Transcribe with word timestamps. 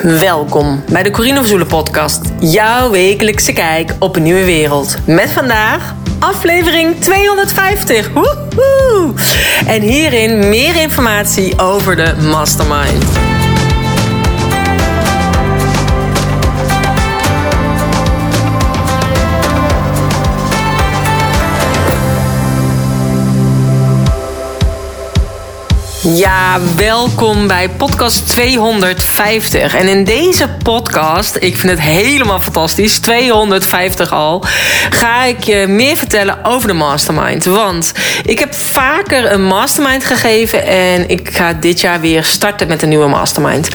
Welkom 0.00 0.84
bij 0.90 1.02
de 1.02 1.10
Corine 1.10 1.40
of 1.40 1.46
Zoelen 1.46 1.66
podcast. 1.66 2.20
Jouw 2.40 2.90
wekelijkse 2.90 3.52
kijk 3.52 3.94
op 3.98 4.16
een 4.16 4.22
nieuwe 4.22 4.44
wereld. 4.44 4.96
Met 5.06 5.30
vandaag 5.30 5.94
aflevering 6.18 7.00
250. 7.00 8.10
Woehoe! 8.12 9.14
En 9.66 9.82
hierin 9.82 10.48
meer 10.48 10.76
informatie 10.76 11.58
over 11.58 11.96
de 11.96 12.14
Mastermind. 12.30 13.31
Ja, 26.04 26.60
welkom 26.76 27.46
bij 27.46 27.68
podcast 27.68 28.28
250. 28.28 29.74
En 29.74 29.88
in 29.88 30.04
deze 30.04 30.48
podcast, 30.62 31.36
ik 31.36 31.56
vind 31.56 31.72
het 31.72 31.80
helemaal 31.80 32.40
fantastisch, 32.40 32.98
250 32.98 34.12
al, 34.12 34.44
ga 34.90 35.24
ik 35.24 35.44
je 35.44 35.66
meer 35.68 35.96
vertellen 35.96 36.44
over 36.44 36.68
de 36.68 36.74
mastermind. 36.74 37.44
Want 37.44 37.92
ik 38.24 38.38
heb 38.38 38.54
vaker 38.54 39.32
een 39.32 39.44
mastermind 39.44 40.04
gegeven 40.04 40.66
en 40.66 41.08
ik 41.08 41.28
ga 41.32 41.52
dit 41.52 41.80
jaar 41.80 42.00
weer 42.00 42.24
starten 42.24 42.68
met 42.68 42.82
een 42.82 42.88
nieuwe 42.88 43.08
mastermind. 43.08 43.68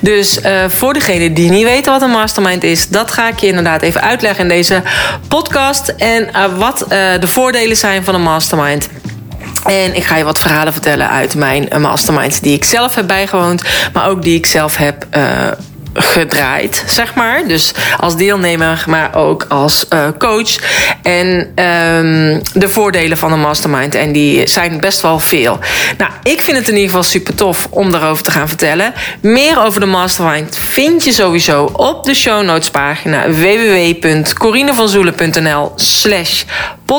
Dus 0.00 0.38
uh, 0.38 0.68
voor 0.68 0.92
degene 0.92 1.32
die 1.32 1.50
niet 1.50 1.64
weten 1.64 1.92
wat 1.92 2.02
een 2.02 2.10
mastermind 2.10 2.64
is, 2.64 2.88
dat 2.88 3.10
ga 3.10 3.28
ik 3.28 3.38
je 3.38 3.46
inderdaad 3.46 3.82
even 3.82 4.02
uitleggen 4.02 4.42
in 4.42 4.48
deze 4.48 4.82
podcast. 5.28 5.88
En 5.88 6.28
uh, 6.36 6.58
wat 6.58 6.82
uh, 6.82 6.88
de 7.20 7.28
voordelen 7.28 7.76
zijn 7.76 8.04
van 8.04 8.14
een 8.14 8.22
mastermind. 8.22 8.88
En 9.66 9.96
ik 9.96 10.04
ga 10.04 10.16
je 10.16 10.24
wat 10.24 10.38
verhalen 10.38 10.72
vertellen 10.72 11.08
uit 11.08 11.34
mijn 11.34 11.68
masterminds 11.80 12.40
die 12.40 12.54
ik 12.54 12.64
zelf 12.64 12.94
heb 12.94 13.06
bijgewoond, 13.06 13.62
maar 13.92 14.08
ook 14.08 14.22
die 14.22 14.36
ik 14.36 14.46
zelf 14.46 14.76
heb 14.76 15.06
uh, 15.16 15.24
gedraaid, 15.94 16.84
zeg 16.86 17.14
maar. 17.14 17.46
Dus 17.46 17.72
als 17.98 18.16
deelnemer, 18.16 18.84
maar 18.86 19.14
ook 19.14 19.46
als 19.48 19.86
uh, 19.92 20.06
coach. 20.18 20.56
En 21.02 21.26
um, 21.26 22.40
de 22.52 22.68
voordelen 22.68 23.16
van 23.16 23.32
een 23.32 23.40
mastermind. 23.40 23.94
En 23.94 24.12
die 24.12 24.46
zijn 24.46 24.80
best 24.80 25.00
wel 25.00 25.18
veel. 25.18 25.58
Nou, 25.98 26.10
ik 26.22 26.40
vind 26.40 26.56
het 26.56 26.68
in 26.68 26.74
ieder 26.74 26.88
geval 26.88 27.02
super 27.02 27.34
tof 27.34 27.66
om 27.70 27.90
daarover 27.90 28.24
te 28.24 28.30
gaan 28.30 28.48
vertellen. 28.48 28.92
Meer 29.20 29.64
over 29.64 29.80
de 29.80 29.86
mastermind 29.86 30.58
vind 30.58 31.04
je 31.04 31.12
sowieso 31.12 31.64
op 31.64 32.04
de 32.04 32.14
show 32.14 32.44
notes 32.44 32.70
pagina 32.70 33.30
www.corinevanzoelen.nl 33.30 35.72
slash 35.76 36.42
podcast-250. 36.92 36.98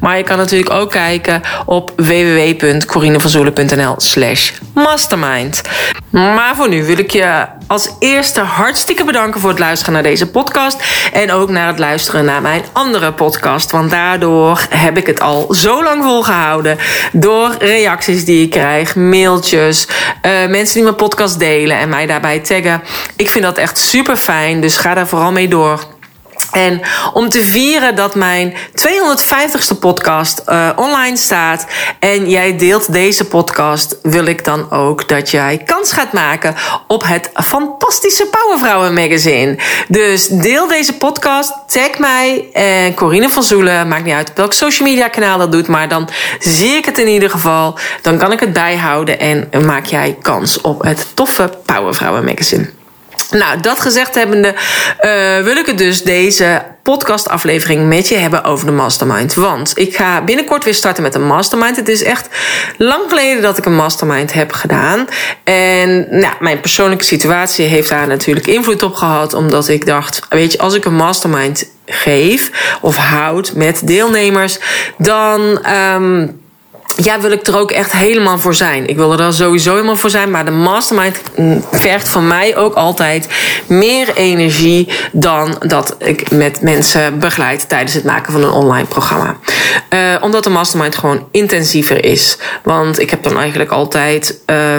Maar 0.00 0.16
je 0.16 0.22
kan 0.22 0.36
natuurlijk 0.36 0.70
ook 0.70 0.90
kijken 0.90 1.42
op 1.66 1.92
www.corinevanzoelen.nl 1.96 3.94
slash 3.96 4.52
mastermind. 4.74 5.62
Maar 6.10 6.56
voor 6.56 6.68
nu 6.68 6.84
wil 6.84 6.98
ik 6.98 7.10
je 7.10 7.46
als 7.66 7.90
eerste 7.98 8.40
hartstikke 8.40 9.04
bedanken 9.04 9.40
voor 9.40 9.50
het 9.50 9.58
luisteren 9.58 9.94
naar 9.94 10.02
deze 10.02 10.30
podcast. 10.30 10.82
En 11.12 11.32
ook 11.32 11.50
naar 11.50 11.66
het 11.66 11.78
luisteren 11.78 12.24
naar 12.24 12.42
mijn 12.42 12.62
andere 12.72 13.12
podcast. 13.12 13.70
Want 13.70 13.90
daardoor 13.90 14.66
heb 14.70 14.96
ik 14.96 15.06
het 15.06 15.20
al 15.20 15.54
zo 15.54 15.82
lang 15.82 16.02
volgehouden. 16.02 16.78
Door 17.12 17.54
reacties 17.58 18.24
die 18.24 18.44
ik 18.44 18.50
krijg, 18.50 18.94
mailtjes, 18.94 19.88
uh, 20.22 20.46
mensen 20.48 20.74
die 20.74 20.82
mijn 20.82 20.94
podcast 20.94 21.38
delen 21.38 21.78
en 21.78 21.88
mij 21.88 22.06
daarbij 22.06 22.38
taggen. 22.38 22.82
Ik 23.16 23.30
vind 23.30 23.44
dat 23.44 23.58
echt 23.58 23.78
super 23.78 24.16
fijn. 24.16 24.60
Dus 24.60 24.76
ga 24.76 24.94
daar 24.94 25.08
vooral 25.08 25.32
mee 25.32 25.48
door. 25.48 25.97
En 26.52 26.80
om 27.12 27.28
te 27.28 27.40
vieren 27.40 27.96
dat 27.96 28.14
mijn 28.14 28.54
250ste 28.54 29.78
podcast 29.80 30.42
uh, 30.48 30.68
online 30.76 31.16
staat 31.16 31.66
en 31.98 32.28
jij 32.28 32.56
deelt 32.56 32.92
deze 32.92 33.24
podcast, 33.24 33.96
wil 34.02 34.24
ik 34.24 34.44
dan 34.44 34.70
ook 34.70 35.08
dat 35.08 35.30
jij 35.30 35.62
kans 35.64 35.92
gaat 35.92 36.12
maken 36.12 36.54
op 36.86 37.02
het 37.06 37.30
fantastische 37.34 38.26
Powervrouwen 38.26 38.94
magazine. 38.94 39.58
Dus 39.88 40.28
deel 40.28 40.66
deze 40.68 40.96
podcast, 40.96 41.52
tag 41.66 41.98
mij 41.98 42.48
en 42.52 42.94
Corine 42.94 43.28
van 43.28 43.42
Zoelen, 43.42 43.88
maakt 43.88 44.04
niet 44.04 44.14
uit 44.14 44.30
op 44.30 44.36
welk 44.36 44.52
social 44.52 44.88
media 44.88 45.08
kanaal 45.08 45.38
dat 45.38 45.52
doet, 45.52 45.68
maar 45.68 45.88
dan 45.88 46.08
zie 46.38 46.76
ik 46.76 46.84
het 46.84 46.98
in 46.98 47.08
ieder 47.08 47.30
geval. 47.30 47.78
Dan 48.02 48.18
kan 48.18 48.32
ik 48.32 48.40
het 48.40 48.52
bijhouden 48.52 49.20
en 49.20 49.48
maak 49.64 49.86
jij 49.86 50.16
kans 50.22 50.60
op 50.60 50.82
het 50.82 51.06
toffe 51.14 51.50
Powervrouwen 51.64 52.24
magazine. 52.24 52.77
Nou, 53.30 53.60
dat 53.60 53.80
gezegd 53.80 54.14
hebbende, 54.14 54.54
uh, 55.00 55.44
wil 55.44 55.56
ik 55.56 55.66
het 55.66 55.78
dus 55.78 56.02
deze 56.02 56.62
podcastaflevering 56.82 57.86
met 57.86 58.08
je 58.08 58.16
hebben 58.16 58.44
over 58.44 58.66
de 58.66 58.72
mastermind. 58.72 59.34
Want 59.34 59.78
ik 59.78 59.96
ga 59.96 60.24
binnenkort 60.24 60.64
weer 60.64 60.74
starten 60.74 61.02
met 61.02 61.14
een 61.14 61.26
mastermind. 61.26 61.76
Het 61.76 61.88
is 61.88 62.02
echt 62.02 62.28
lang 62.76 63.02
geleden 63.08 63.42
dat 63.42 63.58
ik 63.58 63.64
een 63.64 63.74
mastermind 63.74 64.32
heb 64.32 64.52
gedaan. 64.52 65.06
En 65.44 66.06
nou, 66.10 66.34
mijn 66.38 66.60
persoonlijke 66.60 67.04
situatie 67.04 67.66
heeft 67.66 67.88
daar 67.88 68.06
natuurlijk 68.06 68.46
invloed 68.46 68.82
op 68.82 68.94
gehad. 68.94 69.34
Omdat 69.34 69.68
ik 69.68 69.86
dacht, 69.86 70.20
weet 70.28 70.52
je, 70.52 70.58
als 70.58 70.74
ik 70.74 70.84
een 70.84 70.94
mastermind 70.94 71.68
geef 71.86 72.50
of 72.80 72.96
houd 72.96 73.52
met 73.54 73.86
deelnemers, 73.86 74.58
dan. 74.98 75.66
Um, 75.94 76.46
ja, 76.96 77.20
wil 77.20 77.30
ik 77.30 77.46
er 77.46 77.58
ook 77.58 77.70
echt 77.70 77.92
helemaal 77.92 78.38
voor 78.38 78.54
zijn. 78.54 78.86
Ik 78.86 78.96
wil 78.96 79.10
er 79.10 79.16
dan 79.16 79.32
sowieso 79.32 79.72
helemaal 79.72 79.96
voor 79.96 80.10
zijn. 80.10 80.30
Maar 80.30 80.44
de 80.44 80.50
mastermind 80.50 81.20
vergt 81.72 82.08
van 82.08 82.26
mij 82.26 82.56
ook 82.56 82.74
altijd 82.74 83.28
meer 83.66 84.14
energie 84.14 84.88
dan 85.12 85.56
dat 85.66 85.96
ik 85.98 86.30
met 86.30 86.60
mensen 86.60 87.18
begeleid 87.18 87.68
tijdens 87.68 87.94
het 87.94 88.04
maken 88.04 88.32
van 88.32 88.42
een 88.42 88.50
online 88.50 88.86
programma. 88.86 89.36
Uh, 89.90 90.16
omdat 90.20 90.44
de 90.44 90.50
mastermind 90.50 90.96
gewoon 90.96 91.28
intensiever 91.30 92.04
is. 92.04 92.38
Want 92.62 92.98
ik 92.98 93.10
heb 93.10 93.22
dan 93.22 93.38
eigenlijk 93.38 93.70
altijd. 93.70 94.38
Uh, 94.46 94.76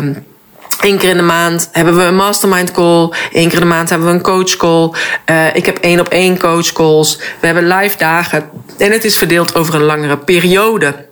keer 0.80 1.10
in 1.10 1.18
de 1.18 1.24
maand 1.24 1.70
hebben 1.72 1.98
we 1.98 2.04
een 2.04 2.16
mastermind 2.16 2.72
call. 2.72 3.10
Eén 3.32 3.48
keer 3.48 3.54
in 3.54 3.60
de 3.60 3.66
maand 3.66 3.90
hebben 3.90 4.08
we 4.08 4.14
een 4.14 4.22
coach 4.22 4.56
call. 4.56 4.92
Uh, 5.26 5.56
ik 5.56 5.66
heb 5.66 5.78
één 5.78 6.00
op 6.00 6.08
één 6.08 6.40
coach 6.40 6.72
calls. 6.72 7.18
We 7.40 7.46
hebben 7.46 7.68
live 7.68 7.98
dagen. 7.98 8.50
En 8.78 8.92
het 8.92 9.04
is 9.04 9.18
verdeeld 9.18 9.56
over 9.56 9.76
een 9.76 9.84
langere 9.84 10.18
periode. 10.18 11.09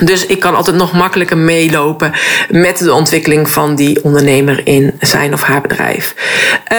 Dus 0.00 0.26
ik 0.26 0.40
kan 0.40 0.54
altijd 0.54 0.76
nog 0.76 0.92
makkelijker 0.92 1.36
meelopen 1.36 2.12
met 2.48 2.78
de 2.78 2.92
ontwikkeling 2.92 3.50
van 3.50 3.74
die 3.74 4.04
ondernemer 4.04 4.66
in 4.66 4.94
zijn 5.00 5.32
of 5.32 5.42
haar 5.42 5.60
bedrijf. 5.60 6.14
Uh, 6.72 6.78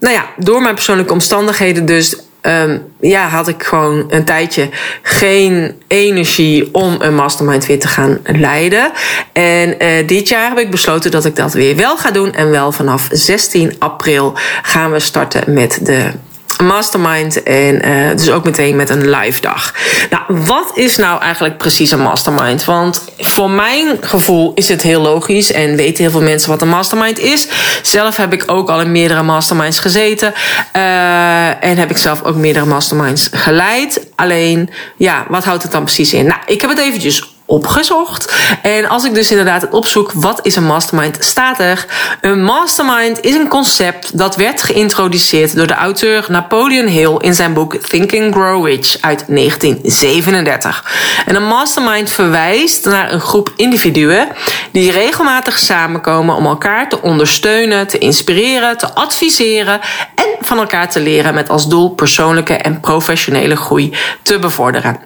nou 0.00 0.14
ja, 0.14 0.26
door 0.36 0.62
mijn 0.62 0.74
persoonlijke 0.74 1.12
omstandigheden 1.12 1.86
dus. 1.86 2.16
Um, 2.42 2.82
ja, 3.00 3.28
had 3.28 3.48
ik 3.48 3.62
gewoon 3.62 4.04
een 4.08 4.24
tijdje 4.24 4.68
geen 5.02 5.82
energie 5.86 6.74
om 6.74 6.96
een 6.98 7.14
mastermind 7.14 7.66
weer 7.66 7.78
te 7.78 7.88
gaan 7.88 8.18
leiden. 8.24 8.92
En 9.32 9.74
uh, 9.82 10.06
dit 10.06 10.28
jaar 10.28 10.48
heb 10.48 10.58
ik 10.58 10.70
besloten 10.70 11.10
dat 11.10 11.24
ik 11.24 11.36
dat 11.36 11.52
weer 11.52 11.76
wel 11.76 11.96
ga 11.96 12.10
doen. 12.10 12.34
En 12.34 12.50
wel 12.50 12.72
vanaf 12.72 13.08
16 13.10 13.76
april 13.78 14.32
gaan 14.62 14.92
we 14.92 15.00
starten 15.00 15.52
met 15.52 15.78
de 15.82 16.10
mastermind 16.58 17.42
en 17.42 17.88
uh, 17.88 18.10
dus 18.10 18.30
ook 18.30 18.44
meteen 18.44 18.76
met 18.76 18.90
een 18.90 19.10
live 19.10 19.40
dag. 19.40 19.74
Nou, 20.10 20.22
wat 20.28 20.70
is 20.74 20.96
nou 20.96 21.20
eigenlijk 21.20 21.56
precies 21.56 21.90
een 21.90 22.00
mastermind? 22.00 22.64
Want 22.64 23.04
voor 23.18 23.50
mijn 23.50 23.96
gevoel 24.00 24.52
is 24.54 24.68
het 24.68 24.82
heel 24.82 25.00
logisch 25.00 25.52
en 25.52 25.76
weten 25.76 26.02
heel 26.02 26.12
veel 26.12 26.22
mensen 26.22 26.50
wat 26.50 26.62
een 26.62 26.68
mastermind 26.68 27.18
is. 27.18 27.48
Zelf 27.82 28.16
heb 28.16 28.32
ik 28.32 28.44
ook 28.46 28.68
al 28.68 28.80
in 28.80 28.92
meerdere 28.92 29.22
masterminds 29.22 29.78
gezeten 29.78 30.32
uh, 30.76 31.64
en 31.64 31.76
heb 31.76 31.90
ik 31.90 31.96
zelf 31.96 32.22
ook 32.22 32.36
meerdere 32.36 32.66
masterminds 32.66 33.28
geleid. 33.32 34.06
Alleen, 34.14 34.70
ja, 34.96 35.26
wat 35.28 35.44
houdt 35.44 35.62
het 35.62 35.72
dan 35.72 35.84
precies 35.84 36.12
in? 36.12 36.26
Nou, 36.26 36.40
ik 36.46 36.60
heb 36.60 36.70
het 36.70 36.78
eventjes 36.78 37.37
opgezocht. 37.48 38.34
En 38.62 38.88
als 38.88 39.04
ik 39.04 39.14
dus 39.14 39.30
inderdaad 39.30 39.68
opzoek, 39.70 40.12
wat 40.14 40.40
is 40.42 40.56
een 40.56 40.64
mastermind, 40.64 41.16
staat 41.20 41.58
er. 41.58 41.86
Een 42.20 42.42
mastermind 42.42 43.20
is 43.20 43.34
een 43.34 43.48
concept 43.48 44.18
dat 44.18 44.36
werd 44.36 44.62
geïntroduceerd 44.62 45.56
door 45.56 45.66
de 45.66 45.74
auteur 45.74 46.26
Napoleon 46.28 46.86
Hill 46.86 47.16
in 47.18 47.34
zijn 47.34 47.52
boek 47.52 47.76
Think 47.76 48.14
and 48.14 48.34
Grow 48.34 48.66
Rich 48.66 48.96
uit 49.00 49.24
1937. 49.26 50.84
En 51.26 51.34
een 51.34 51.46
mastermind 51.46 52.10
verwijst 52.10 52.84
naar 52.84 53.12
een 53.12 53.20
groep 53.20 53.52
individuen 53.56 54.28
die 54.72 54.90
regelmatig 54.90 55.58
samenkomen 55.58 56.34
om 56.34 56.46
elkaar 56.46 56.88
te 56.88 57.02
ondersteunen, 57.02 57.86
te 57.86 57.98
inspireren, 57.98 58.78
te 58.78 58.94
adviseren 58.94 59.80
en 60.14 60.26
van 60.40 60.58
elkaar 60.58 60.90
te 60.90 61.00
leren 61.00 61.34
met 61.34 61.48
als 61.48 61.68
doel 61.68 61.90
persoonlijke 61.90 62.54
en 62.54 62.80
professionele 62.80 63.56
groei 63.56 63.96
te 64.22 64.38
bevorderen. 64.38 65.00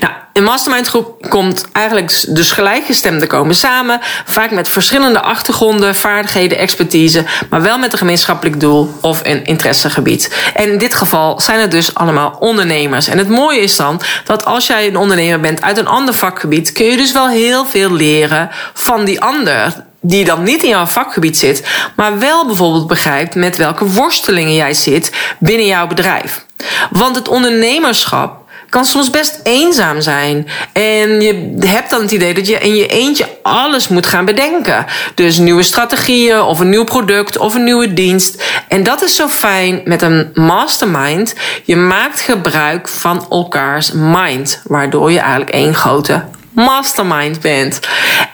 Nou, 0.00 0.13
een 0.34 0.44
mastermind 0.44 0.86
groep 0.86 1.28
komt 1.28 1.66
eigenlijk 1.72 2.24
dus 2.28 2.52
gelijkgestemden 2.52 3.28
komen 3.28 3.54
samen. 3.54 4.00
Vaak 4.24 4.50
met 4.50 4.68
verschillende 4.68 5.20
achtergronden, 5.20 5.94
vaardigheden, 5.94 6.58
expertise. 6.58 7.24
Maar 7.50 7.62
wel 7.62 7.78
met 7.78 7.92
een 7.92 7.98
gemeenschappelijk 7.98 8.60
doel 8.60 8.94
of 9.00 9.20
een 9.24 9.44
interessegebied. 9.44 10.34
En 10.54 10.72
in 10.72 10.78
dit 10.78 10.94
geval 10.94 11.40
zijn 11.40 11.60
het 11.60 11.70
dus 11.70 11.94
allemaal 11.94 12.36
ondernemers. 12.40 13.08
En 13.08 13.18
het 13.18 13.28
mooie 13.28 13.60
is 13.60 13.76
dan 13.76 14.00
dat 14.24 14.44
als 14.44 14.66
jij 14.66 14.86
een 14.86 14.96
ondernemer 14.96 15.40
bent 15.40 15.62
uit 15.62 15.78
een 15.78 15.86
ander 15.86 16.14
vakgebied. 16.14 16.72
kun 16.72 16.86
je 16.86 16.96
dus 16.96 17.12
wel 17.12 17.28
heel 17.28 17.66
veel 17.66 17.92
leren 17.92 18.50
van 18.72 19.04
die 19.04 19.20
ander 19.20 19.84
die 20.00 20.24
dan 20.24 20.42
niet 20.42 20.62
in 20.62 20.68
jouw 20.68 20.86
vakgebied 20.86 21.36
zit, 21.36 21.66
maar 21.96 22.18
wel 22.18 22.46
bijvoorbeeld 22.46 22.86
begrijpt 22.86 23.34
met 23.34 23.56
welke 23.56 23.84
worstelingen 23.84 24.54
jij 24.54 24.74
zit 24.74 25.12
binnen 25.38 25.66
jouw 25.66 25.86
bedrijf. 25.86 26.44
Want 26.90 27.16
het 27.16 27.28
ondernemerschap 27.28 28.43
kan 28.74 28.84
soms 28.84 29.10
best 29.10 29.40
eenzaam 29.42 30.00
zijn. 30.00 30.48
En 30.72 31.20
je 31.20 31.54
hebt 31.66 31.90
dan 31.90 32.00
het 32.00 32.10
idee 32.10 32.34
dat 32.34 32.46
je 32.46 32.58
in 32.58 32.74
je 32.74 32.86
eentje 32.86 33.28
alles 33.42 33.88
moet 33.88 34.06
gaan 34.06 34.24
bedenken. 34.24 34.86
Dus 35.14 35.38
nieuwe 35.38 35.62
strategieën 35.62 36.40
of 36.40 36.58
een 36.58 36.68
nieuw 36.68 36.84
product 36.84 37.38
of 37.38 37.54
een 37.54 37.64
nieuwe 37.64 37.92
dienst. 37.92 38.42
En 38.68 38.82
dat 38.82 39.02
is 39.02 39.16
zo 39.16 39.28
fijn 39.28 39.80
met 39.84 40.02
een 40.02 40.30
mastermind. 40.34 41.34
Je 41.64 41.76
maakt 41.76 42.20
gebruik 42.20 42.88
van 42.88 43.26
elkaars 43.30 43.90
mind, 43.92 44.62
waardoor 44.64 45.12
je 45.12 45.18
eigenlijk 45.18 45.50
één 45.50 45.74
grote 45.74 46.24
mastermind 46.50 47.40
bent. 47.40 47.80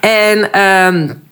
En 0.01 0.61
um, 0.61 1.23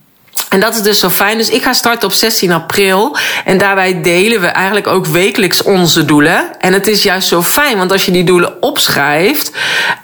en 0.49 0.61
dat 0.61 0.75
is 0.75 0.83
dus 0.83 0.99
zo 0.99 1.11
fijn. 1.11 1.39
Dus 1.39 1.51
ik 1.51 1.63
ga 1.63 1.73
starten 1.73 2.09
op 2.09 2.15
16 2.15 2.53
april. 2.53 3.17
En 3.45 3.59
daarbij 3.59 4.03
delen 4.03 4.41
we 4.41 4.47
eigenlijk 4.47 4.87
ook 4.87 5.07
wekelijks 5.07 5.63
onze 5.63 6.05
doelen. 6.05 6.61
En 6.61 6.73
het 6.73 6.87
is 6.87 7.03
juist 7.03 7.29
zo 7.29 7.43
fijn, 7.43 7.77
want 7.79 7.93
als 7.93 8.05
je 8.05 8.13
die 8.13 8.25
doelen 8.25 8.63
opschrijft, 8.63 9.53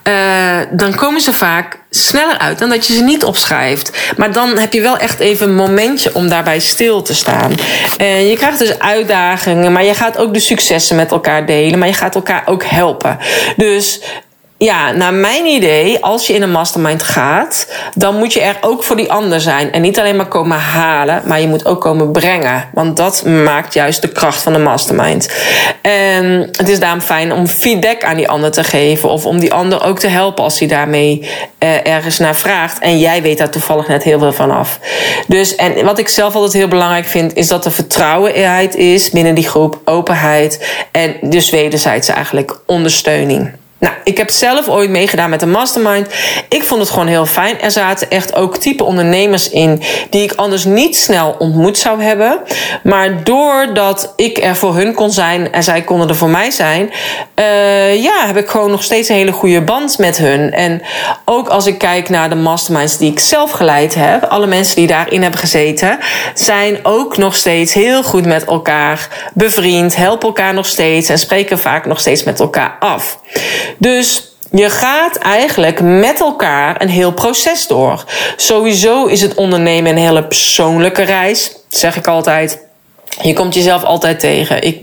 uh, 0.08 0.14
dan 0.70 0.94
komen 0.94 1.20
ze 1.20 1.32
vaak 1.32 1.78
sneller 1.90 2.38
uit 2.38 2.58
dan 2.58 2.68
dat 2.68 2.86
je 2.86 2.94
ze 2.94 3.02
niet 3.02 3.24
opschrijft. 3.24 3.90
Maar 4.16 4.32
dan 4.32 4.58
heb 4.58 4.72
je 4.72 4.80
wel 4.80 4.98
echt 4.98 5.18
even 5.18 5.48
een 5.48 5.54
momentje 5.54 6.14
om 6.14 6.28
daarbij 6.28 6.60
stil 6.60 7.02
te 7.02 7.14
staan. 7.14 7.52
En 7.96 8.26
je 8.26 8.36
krijgt 8.36 8.58
dus 8.58 8.78
uitdagingen, 8.78 9.72
maar 9.72 9.84
je 9.84 9.94
gaat 9.94 10.18
ook 10.18 10.34
de 10.34 10.40
successen 10.40 10.96
met 10.96 11.10
elkaar 11.10 11.46
delen. 11.46 11.78
Maar 11.78 11.88
je 11.88 11.94
gaat 11.94 12.14
elkaar 12.14 12.42
ook 12.46 12.64
helpen. 12.64 13.18
Dus 13.56 14.00
ja, 14.58 14.92
naar 14.92 15.14
mijn 15.14 15.46
idee, 15.46 16.04
als 16.04 16.26
je 16.26 16.32
in 16.32 16.42
een 16.42 16.50
mastermind 16.50 17.02
gaat, 17.02 17.72
dan 17.94 18.16
moet 18.16 18.32
je 18.32 18.40
er 18.40 18.56
ook 18.60 18.84
voor 18.84 18.96
die 18.96 19.12
ander 19.12 19.40
zijn. 19.40 19.72
En 19.72 19.82
niet 19.82 19.98
alleen 19.98 20.16
maar 20.16 20.26
komen 20.26 20.58
halen, 20.58 21.22
maar 21.26 21.40
je 21.40 21.48
moet 21.48 21.66
ook 21.66 21.80
komen 21.80 22.12
brengen. 22.12 22.68
Want 22.72 22.96
dat 22.96 23.24
maakt 23.24 23.74
juist 23.74 24.02
de 24.02 24.08
kracht 24.08 24.42
van 24.42 24.52
de 24.52 24.58
mastermind. 24.58 25.28
En 25.82 26.24
het 26.52 26.68
is 26.68 26.80
daarom 26.80 27.00
fijn 27.00 27.32
om 27.32 27.46
feedback 27.46 28.04
aan 28.04 28.16
die 28.16 28.28
ander 28.28 28.50
te 28.50 28.64
geven. 28.64 29.08
Of 29.08 29.26
om 29.26 29.40
die 29.40 29.52
ander 29.52 29.84
ook 29.84 29.98
te 29.98 30.08
helpen 30.08 30.44
als 30.44 30.58
hij 30.58 30.68
daarmee 30.68 31.28
uh, 31.58 31.86
ergens 31.86 32.18
naar 32.18 32.36
vraagt. 32.36 32.78
En 32.78 32.98
jij 32.98 33.22
weet 33.22 33.38
daar 33.38 33.50
toevallig 33.50 33.88
net 33.88 34.02
heel 34.02 34.18
veel 34.18 34.32
van 34.32 34.50
af. 34.50 34.78
Dus, 35.26 35.56
en 35.56 35.84
wat 35.84 35.98
ik 35.98 36.08
zelf 36.08 36.34
altijd 36.34 36.52
heel 36.52 36.68
belangrijk 36.68 37.06
vind, 37.06 37.34
is 37.34 37.48
dat 37.48 37.64
er 37.64 37.72
vertrouwenheid 37.72 38.74
is 38.74 39.10
binnen 39.10 39.34
die 39.34 39.48
groep, 39.48 39.80
openheid 39.84 40.66
en 40.90 41.14
dus 41.20 41.50
wederzijds 41.50 42.08
eigenlijk 42.08 42.58
ondersteuning. 42.66 43.62
Nou, 43.84 43.96
ik 44.04 44.16
heb 44.16 44.30
zelf 44.30 44.68
ooit 44.68 44.90
meegedaan 44.90 45.30
met 45.30 45.42
een 45.42 45.50
mastermind. 45.50 46.06
Ik 46.48 46.62
vond 46.62 46.80
het 46.80 46.90
gewoon 46.90 47.06
heel 47.06 47.26
fijn. 47.26 47.60
Er 47.60 47.70
zaten 47.70 48.10
echt 48.10 48.34
ook 48.34 48.56
type 48.56 48.84
ondernemers 48.84 49.50
in 49.50 49.82
die 50.10 50.22
ik 50.22 50.32
anders 50.32 50.64
niet 50.64 50.96
snel 50.96 51.36
ontmoet 51.38 51.78
zou 51.78 52.02
hebben. 52.02 52.38
Maar 52.82 53.24
doordat 53.24 54.12
ik 54.16 54.38
er 54.38 54.56
voor 54.56 54.74
hun 54.74 54.94
kon 54.94 55.10
zijn 55.10 55.52
en 55.52 55.62
zij 55.62 55.82
konden 55.82 56.08
er 56.08 56.16
voor 56.16 56.28
mij 56.28 56.50
zijn, 56.50 56.90
uh, 57.38 58.02
ja, 58.02 58.26
heb 58.26 58.36
ik 58.36 58.48
gewoon 58.48 58.70
nog 58.70 58.82
steeds 58.82 59.08
een 59.08 59.16
hele 59.16 59.32
goede 59.32 59.62
band 59.62 59.98
met 59.98 60.16
hun. 60.16 60.52
En 60.52 60.82
ook 61.24 61.48
als 61.48 61.66
ik 61.66 61.78
kijk 61.78 62.08
naar 62.08 62.28
de 62.28 62.34
masterminds 62.34 62.96
die 62.96 63.10
ik 63.10 63.20
zelf 63.20 63.50
geleid 63.50 63.94
heb, 63.94 64.24
alle 64.24 64.46
mensen 64.46 64.76
die 64.76 64.86
daarin 64.86 65.22
hebben 65.22 65.40
gezeten, 65.40 65.98
zijn 66.34 66.78
ook 66.82 67.16
nog 67.16 67.34
steeds 67.34 67.74
heel 67.74 68.02
goed 68.02 68.26
met 68.26 68.44
elkaar 68.44 69.08
bevriend, 69.34 69.96
helpen 69.96 70.28
elkaar 70.28 70.54
nog 70.54 70.66
steeds 70.66 71.08
en 71.08 71.18
spreken 71.18 71.58
vaak 71.58 71.86
nog 71.86 72.00
steeds 72.00 72.24
met 72.24 72.40
elkaar 72.40 72.76
af. 72.80 73.22
Dus 73.78 74.32
je 74.50 74.70
gaat 74.70 75.16
eigenlijk 75.16 75.80
met 75.80 76.20
elkaar 76.20 76.82
een 76.82 76.88
heel 76.88 77.12
proces 77.12 77.66
door. 77.66 78.04
Sowieso 78.36 79.06
is 79.06 79.20
het 79.20 79.34
ondernemen 79.34 79.90
een 79.90 80.02
hele 80.02 80.24
persoonlijke 80.24 81.02
reis, 81.02 81.56
zeg 81.68 81.96
ik 81.96 82.06
altijd. 82.06 82.62
Je 83.22 83.32
komt 83.32 83.54
jezelf 83.54 83.84
altijd 83.84 84.20
tegen. 84.20 84.62
Ik, 84.62 84.78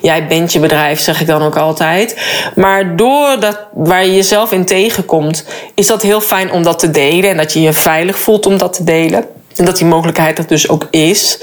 jij 0.00 0.26
bent 0.26 0.52
je 0.52 0.58
bedrijf, 0.58 1.00
zeg 1.00 1.20
ik 1.20 1.26
dan 1.26 1.42
ook 1.42 1.56
altijd. 1.56 2.16
Maar 2.54 2.96
doordat 2.96 3.58
waar 3.72 4.04
je 4.04 4.14
jezelf 4.14 4.52
in 4.52 4.64
tegenkomt, 4.64 5.44
is 5.74 5.86
dat 5.86 6.02
heel 6.02 6.20
fijn 6.20 6.52
om 6.52 6.62
dat 6.62 6.78
te 6.78 6.90
delen. 6.90 7.30
En 7.30 7.36
dat 7.36 7.52
je 7.52 7.60
je 7.60 7.72
veilig 7.72 8.18
voelt 8.18 8.46
om 8.46 8.58
dat 8.58 8.72
te 8.72 8.84
delen. 8.84 9.24
En 9.56 9.64
dat 9.64 9.76
die 9.76 9.86
mogelijkheid 9.86 10.38
er 10.38 10.46
dus 10.46 10.68
ook 10.68 10.86
is. 10.90 11.38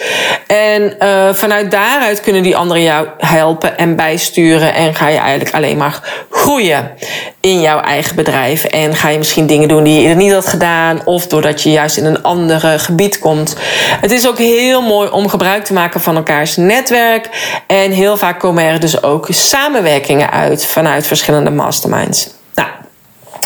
En 0.47 0.95
uh, 0.99 1.33
vanuit 1.33 1.71
daaruit 1.71 2.21
kunnen 2.21 2.43
die 2.43 2.57
anderen 2.57 2.83
jou 2.83 3.07
helpen 3.17 3.77
en 3.77 3.95
bijsturen. 3.95 4.73
En 4.73 4.95
ga 4.95 5.07
je 5.07 5.17
eigenlijk 5.17 5.55
alleen 5.55 5.77
maar 5.77 6.25
groeien 6.29 6.91
in 7.39 7.61
jouw 7.61 7.79
eigen 7.79 8.15
bedrijf. 8.15 8.63
En 8.63 8.95
ga 8.95 9.09
je 9.09 9.17
misschien 9.17 9.47
dingen 9.47 9.67
doen 9.67 9.83
die 9.83 9.93
je 9.93 10.01
eerder 10.01 10.23
niet 10.23 10.33
had 10.33 10.47
gedaan. 10.47 11.01
Of 11.05 11.27
doordat 11.27 11.63
je 11.63 11.71
juist 11.71 11.97
in 11.97 12.05
een 12.05 12.23
ander 12.23 12.79
gebied 12.79 13.19
komt. 13.19 13.55
Het 14.01 14.11
is 14.11 14.27
ook 14.27 14.37
heel 14.37 14.81
mooi 14.81 15.09
om 15.09 15.29
gebruik 15.29 15.65
te 15.65 15.73
maken 15.73 16.01
van 16.01 16.15
elkaars 16.15 16.55
netwerk. 16.55 17.29
En 17.67 17.91
heel 17.91 18.17
vaak 18.17 18.39
komen 18.39 18.63
er 18.63 18.79
dus 18.79 19.03
ook 19.03 19.27
samenwerkingen 19.29 20.31
uit 20.31 20.65
vanuit 20.65 21.07
verschillende 21.07 21.51
masterminds. 21.51 22.38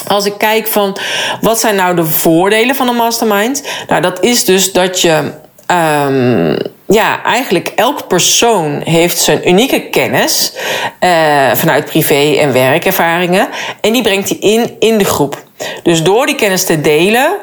Als 0.08 0.26
ik 0.26 0.38
kijk 0.38 0.68
van 0.68 0.98
wat 1.42 1.60
zijn 1.60 1.76
nou 1.76 1.96
de 1.96 2.06
voordelen 2.06 2.76
van 2.76 2.88
een 2.88 2.96
mastermind? 2.96 3.64
Nou, 3.88 4.02
dat 4.02 4.24
is 4.24 4.46
dus 4.46 4.72
dat 4.72 5.02
je. 5.02 5.32
Um, 5.68 6.58
ja, 6.88 7.24
eigenlijk 7.24 7.68
elk 7.76 8.08
persoon 8.08 8.82
heeft 8.84 9.18
zijn 9.18 9.50
unieke 9.50 9.90
kennis 9.90 10.54
uh, 11.00 11.52
vanuit 11.54 11.86
privé- 11.86 12.38
en 12.40 12.54
werkervaringen. 12.54 13.48
En 13.82 13.94
die 13.94 14.02
brengt 14.02 14.30
hij 14.30 14.38
in 14.38 14.76
in 14.80 14.98
de 14.98 15.04
groep. 15.06 15.44
Dus 15.84 16.04
door 16.04 16.26
die 16.26 16.36
kennis 16.36 16.66
te 16.66 16.82
delen, 16.82 17.38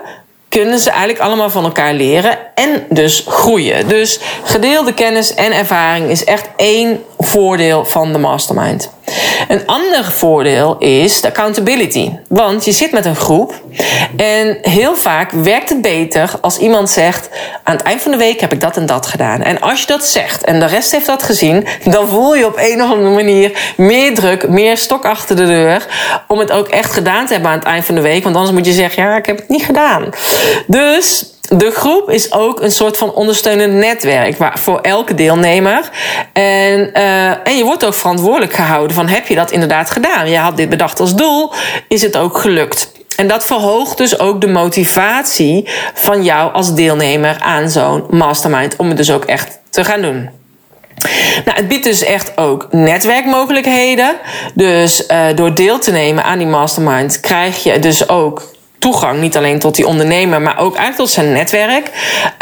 kunnen 0.49 0.79
ze 0.79 0.91
eigenlijk 0.91 1.21
allemaal 1.21 1.51
van 1.51 1.65
elkaar 1.65 1.95
leren 1.95 2.39
en 2.55 2.87
dus 2.89 3.25
groeien. 3.29 3.89
Dus 3.89 4.21
gedeelde 4.43 4.95
kennis 4.95 5.35
en 5.35 5.53
ervaring 5.53 6.11
is 6.11 6.25
echt 6.25 6.49
één 6.57 7.03
voordeel 7.19 7.85
van 7.85 8.13
de 8.13 8.19
mastermind. 8.19 8.91
Een 9.49 9.67
ander 9.67 10.05
voordeel 10.05 10.79
is 10.79 11.21
de 11.21 11.29
accountability. 11.29 12.11
Want 12.29 12.65
je 12.65 12.73
zit 12.73 12.93
met 12.93 13.05
een 13.05 13.17
groep 13.17 13.55
en 14.17 14.59
heel 14.63 14.97
vaak 14.97 15.31
werkt 15.31 15.69
het 15.69 15.83
beter 15.83 16.31
als 16.41 16.59
iemand 16.59 16.91
zegt: 16.91 17.29
aan 17.65 17.77
het 17.77 17.85
eind 17.85 18.03
van 18.03 18.11
de 18.11 18.17
week 18.17 18.41
heb 18.41 18.53
ik 18.53 18.61
dat 18.61 18.77
en 18.77 18.87
dat 18.87 19.07
gedaan. 19.07 19.43
En 19.43 19.61
als 19.61 19.81
je 19.81 19.87
dat 19.87 20.05
zegt 20.05 20.45
en 20.45 20.61
de 20.61 20.67
rest 20.67 20.93
heeft 20.93 21.07
dat 21.07 21.23
gezien, 21.23 21.67
dan 21.85 22.09
voel 22.09 22.35
je 22.35 22.47
op 22.47 22.57
een 22.57 22.83
of 22.83 22.91
andere 22.91 23.15
manier 23.15 23.73
meer 23.77 24.15
druk, 24.15 24.49
meer 24.49 24.77
stok 24.77 25.05
achter 25.05 25.37
de 25.37 25.47
deur 25.47 25.87
om 26.29 26.39
het 26.39 26.53
ook 26.53 26.69
echt 26.69 26.93
gedaan 26.93 27.27
te 27.27 27.33
hebben 27.33 27.51
aan 27.51 27.59
het 27.59 27.67
eind 27.67 27.85
van 27.85 27.95
de 27.95 28.01
week. 28.01 28.23
Want 28.23 28.37
anders 28.37 28.57
moet 28.57 28.67
je 28.67 28.73
zeggen: 28.73 29.03
ja, 29.03 29.17
ik 29.17 29.27
heb 29.27 29.37
het 29.37 29.49
niet 29.49 29.65
gedaan. 29.65 30.09
Dus 30.67 31.30
de 31.51 31.71
groep 31.71 32.11
is 32.11 32.33
ook 32.33 32.61
een 32.61 32.71
soort 32.71 32.97
van 32.97 33.13
ondersteunend 33.13 33.73
netwerk 33.73 34.37
voor 34.55 34.81
elke 34.81 35.15
deelnemer. 35.15 35.91
En, 36.33 36.91
uh, 36.95 37.49
en 37.49 37.57
je 37.57 37.65
wordt 37.65 37.85
ook 37.85 37.95
verantwoordelijk 37.95 38.53
gehouden 38.53 38.97
van 38.97 39.09
heb 39.09 39.27
je 39.27 39.35
dat 39.35 39.51
inderdaad 39.51 39.91
gedaan? 39.91 40.31
Je 40.31 40.39
had 40.39 40.57
dit 40.57 40.69
bedacht 40.69 41.01
als 41.01 41.15
doel, 41.15 41.53
is 41.89 42.03
het 42.03 42.17
ook 42.17 42.39
gelukt? 42.39 42.93
En 43.17 43.29
dat 43.29 43.45
verhoogt 43.45 43.97
dus 43.97 44.19
ook 44.19 44.41
de 44.41 44.49
motivatie 44.49 45.69
van 45.95 46.25
jou 46.25 46.53
als 46.53 46.75
deelnemer 46.75 47.37
aan 47.41 47.71
zo'n 47.71 48.05
mastermind 48.11 48.77
om 48.77 48.89
het 48.89 48.97
dus 48.97 49.11
ook 49.11 49.25
echt 49.25 49.59
te 49.71 49.85
gaan 49.85 50.03
doen. 50.03 50.31
Nou, 51.45 51.57
het 51.57 51.69
biedt 51.69 51.85
dus 51.85 52.03
echt 52.03 52.37
ook 52.37 52.67
netwerkmogelijkheden. 52.71 54.17
Dus 54.55 55.07
uh, 55.09 55.27
door 55.35 55.55
deel 55.55 55.79
te 55.79 55.91
nemen 55.91 56.25
aan 56.25 56.39
die 56.39 56.47
mastermind 56.47 57.21
krijg 57.21 57.63
je 57.63 57.79
dus 57.79 58.09
ook 58.09 58.43
toegang. 58.81 59.21
Niet 59.21 59.37
alleen 59.37 59.59
tot 59.59 59.75
die 59.75 59.87
ondernemer, 59.87 60.43
maar 60.43 60.59
ook 60.59 60.75
eigenlijk 60.75 60.97
tot 60.97 61.11
zijn 61.11 61.33
netwerk. 61.33 61.91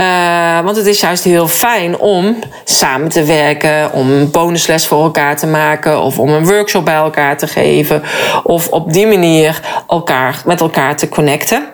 Uh, 0.00 0.60
want 0.64 0.76
het 0.76 0.86
is 0.86 1.00
juist 1.00 1.24
heel 1.24 1.48
fijn 1.48 1.98
om 1.98 2.38
samen 2.64 3.08
te 3.08 3.24
werken, 3.24 3.92
om 3.92 4.10
een 4.10 4.30
bonusles 4.30 4.86
voor 4.86 5.02
elkaar 5.02 5.36
te 5.36 5.46
maken, 5.46 6.00
of 6.02 6.18
om 6.18 6.28
een 6.28 6.46
workshop 6.46 6.84
bij 6.84 6.94
elkaar 6.94 7.36
te 7.36 7.46
geven, 7.46 8.02
of 8.42 8.68
op 8.68 8.92
die 8.92 9.06
manier 9.06 9.60
elkaar 9.88 10.42
met 10.44 10.60
elkaar 10.60 10.96
te 10.96 11.08
connecten. 11.08 11.66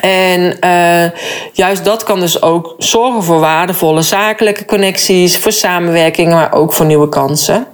En 0.00 0.56
uh, 0.60 1.10
juist 1.52 1.84
dat 1.84 2.04
kan 2.04 2.20
dus 2.20 2.42
ook 2.42 2.74
zorgen 2.78 3.22
voor 3.22 3.40
waardevolle 3.40 4.02
zakelijke 4.02 4.64
connecties, 4.64 5.36
voor 5.36 5.52
samenwerkingen, 5.52 6.36
maar 6.36 6.52
ook 6.52 6.72
voor 6.72 6.86
nieuwe 6.86 7.08
kansen. 7.08 7.66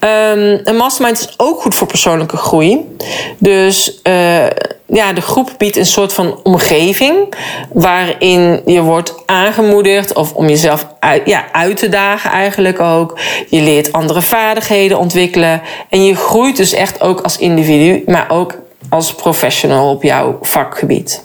Um, 0.00 0.60
een 0.64 0.76
mastermind 0.76 1.18
is 1.18 1.34
ook 1.36 1.60
goed 1.60 1.74
voor 1.74 1.86
persoonlijke 1.86 2.36
groei. 2.36 2.96
Dus 3.38 4.00
uh, 4.02 4.46
ja, 4.92 5.12
de 5.12 5.20
groep 5.20 5.54
biedt 5.58 5.76
een 5.76 5.86
soort 5.86 6.12
van 6.12 6.40
omgeving 6.42 7.34
waarin 7.72 8.62
je 8.66 8.82
wordt 8.82 9.14
aangemoedigd 9.26 10.14
of 10.14 10.32
om 10.32 10.48
jezelf 10.48 10.86
uit, 10.98 11.22
ja, 11.24 11.44
uit 11.52 11.76
te 11.76 11.88
dagen 11.88 12.30
eigenlijk 12.30 12.80
ook. 12.80 13.18
Je 13.48 13.60
leert 13.60 13.92
andere 13.92 14.22
vaardigheden 14.22 14.98
ontwikkelen 14.98 15.62
en 15.88 16.04
je 16.04 16.14
groeit 16.14 16.56
dus 16.56 16.72
echt 16.72 17.00
ook 17.00 17.20
als 17.20 17.38
individu, 17.38 18.02
maar 18.06 18.30
ook 18.30 18.54
als 18.88 19.14
professional 19.14 19.90
op 19.90 20.02
jouw 20.02 20.38
vakgebied. 20.40 21.22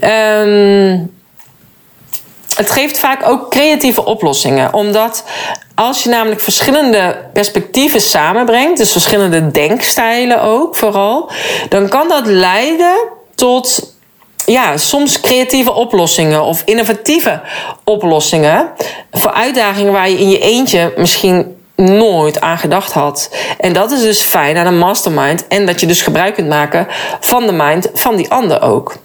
Um, 0.00 1.13
het 2.56 2.70
geeft 2.70 2.98
vaak 2.98 3.28
ook 3.28 3.50
creatieve 3.50 4.04
oplossingen. 4.04 4.74
Omdat 4.74 5.24
als 5.74 6.02
je 6.02 6.08
namelijk 6.08 6.40
verschillende 6.40 7.16
perspectieven 7.32 8.00
samenbrengt, 8.00 8.78
dus 8.78 8.92
verschillende 8.92 9.50
denkstijlen 9.50 10.42
ook 10.42 10.76
vooral, 10.76 11.30
dan 11.68 11.88
kan 11.88 12.08
dat 12.08 12.26
leiden 12.26 12.96
tot 13.34 13.92
ja, 14.46 14.76
soms 14.76 15.20
creatieve 15.20 15.72
oplossingen 15.72 16.42
of 16.42 16.62
innovatieve 16.64 17.40
oplossingen 17.84 18.70
voor 19.10 19.32
uitdagingen 19.32 19.92
waar 19.92 20.10
je 20.10 20.18
in 20.18 20.30
je 20.30 20.38
eentje 20.38 20.92
misschien 20.96 21.56
nooit 21.76 22.40
aan 22.40 22.58
gedacht 22.58 22.92
had. 22.92 23.30
En 23.58 23.72
dat 23.72 23.90
is 23.90 24.00
dus 24.00 24.20
fijn 24.20 24.56
aan 24.56 24.66
een 24.66 24.78
mastermind. 24.78 25.46
En 25.48 25.66
dat 25.66 25.80
je 25.80 25.86
dus 25.86 26.02
gebruik 26.02 26.34
kunt 26.34 26.48
maken 26.48 26.86
van 27.20 27.46
de 27.46 27.52
mind 27.52 27.90
van 27.94 28.16
die 28.16 28.30
ander 28.30 28.62
ook. 28.62 28.96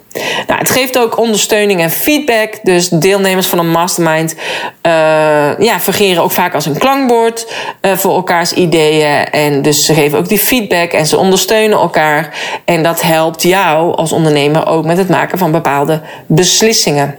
Nou, 0.48 0.60
het 0.60 0.70
geeft 0.70 0.98
ook 0.98 1.18
ondersteuning 1.18 1.82
en 1.82 1.90
feedback. 1.90 2.54
Dus 2.64 2.90
deelnemers 2.90 3.48
van 3.48 3.60
een 3.60 3.70
mastermind 3.70 4.36
uh, 4.36 5.60
ja, 5.60 5.80
fungeren 5.80 6.24
ook 6.24 6.32
vaak 6.32 6.54
als 6.54 6.66
een 6.66 6.78
klankbord 6.78 7.54
uh, 7.82 7.94
voor 7.94 8.16
elkaars 8.16 8.54
ideeën. 8.54 9.26
En 9.30 9.62
dus 9.62 9.86
ze 9.86 9.94
geven 9.94 10.18
ook 10.18 10.28
die 10.28 10.40
feedback 10.40 10.92
en 10.92 11.06
ze 11.06 11.18
ondersteunen 11.18 11.80
elkaar. 11.80 12.34
En 12.66 12.84
dat 12.84 13.02
helpt 13.02 13.44
jou 13.44 13.96
als 13.96 14.12
ondernemer 14.12 14.68
ook 14.68 14.86
met 14.86 14.98
het 14.98 15.10
maken 15.10 15.38
van 15.38 15.52
bepaalde 15.52 16.02
beslissingen. 16.26 17.16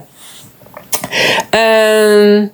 Uh, 1.55 2.49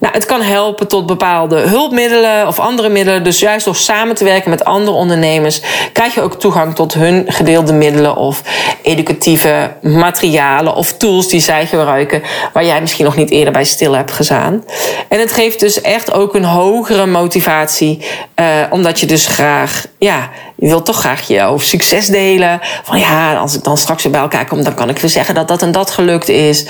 nou, 0.00 0.14
het 0.14 0.26
kan 0.26 0.42
helpen 0.42 0.88
tot 0.88 1.06
bepaalde 1.06 1.56
hulpmiddelen 1.56 2.46
of 2.46 2.58
andere 2.58 2.88
middelen. 2.88 3.24
Dus 3.24 3.40
juist 3.40 3.64
door 3.64 3.76
samen 3.76 4.14
te 4.14 4.24
werken 4.24 4.50
met 4.50 4.64
andere 4.64 4.96
ondernemers 4.96 5.60
krijg 5.92 6.14
je 6.14 6.20
ook 6.20 6.40
toegang 6.40 6.74
tot 6.74 6.94
hun 6.94 7.24
gedeelde 7.26 7.72
middelen 7.72 8.16
of 8.16 8.42
educatieve 8.82 9.72
materialen 9.82 10.74
of 10.74 10.92
tools 10.92 11.28
die 11.28 11.40
zij 11.40 11.66
gebruiken, 11.66 12.22
waar 12.52 12.64
jij 12.64 12.80
misschien 12.80 13.04
nog 13.04 13.16
niet 13.16 13.30
eerder 13.30 13.52
bij 13.52 13.64
stil 13.64 13.92
hebt 13.92 14.12
gestaan. 14.12 14.64
En 15.08 15.20
het 15.20 15.32
geeft 15.32 15.60
dus 15.60 15.80
echt 15.80 16.12
ook 16.12 16.34
een 16.34 16.44
hogere 16.44 17.06
motivatie, 17.06 18.04
uh, 18.40 18.46
omdat 18.70 19.00
je 19.00 19.06
dus 19.06 19.26
graag, 19.26 19.86
ja, 19.98 20.30
je 20.60 20.66
wilt 20.66 20.84
toch 20.84 20.98
graag 20.98 21.26
jouw 21.26 21.58
succes 21.58 22.06
delen. 22.06 22.60
Van 22.82 22.98
ja, 22.98 23.34
als 23.34 23.54
ik 23.54 23.64
dan 23.64 23.76
straks 23.76 24.02
weer 24.02 24.12
bij 24.12 24.20
elkaar 24.20 24.46
kom, 24.46 24.64
dan 24.64 24.74
kan 24.74 24.88
ik 24.88 24.98
weer 24.98 25.10
zeggen 25.10 25.34
dat 25.34 25.48
dat 25.48 25.62
en 25.62 25.72
dat 25.72 25.90
gelukt 25.90 26.28
is. 26.28 26.64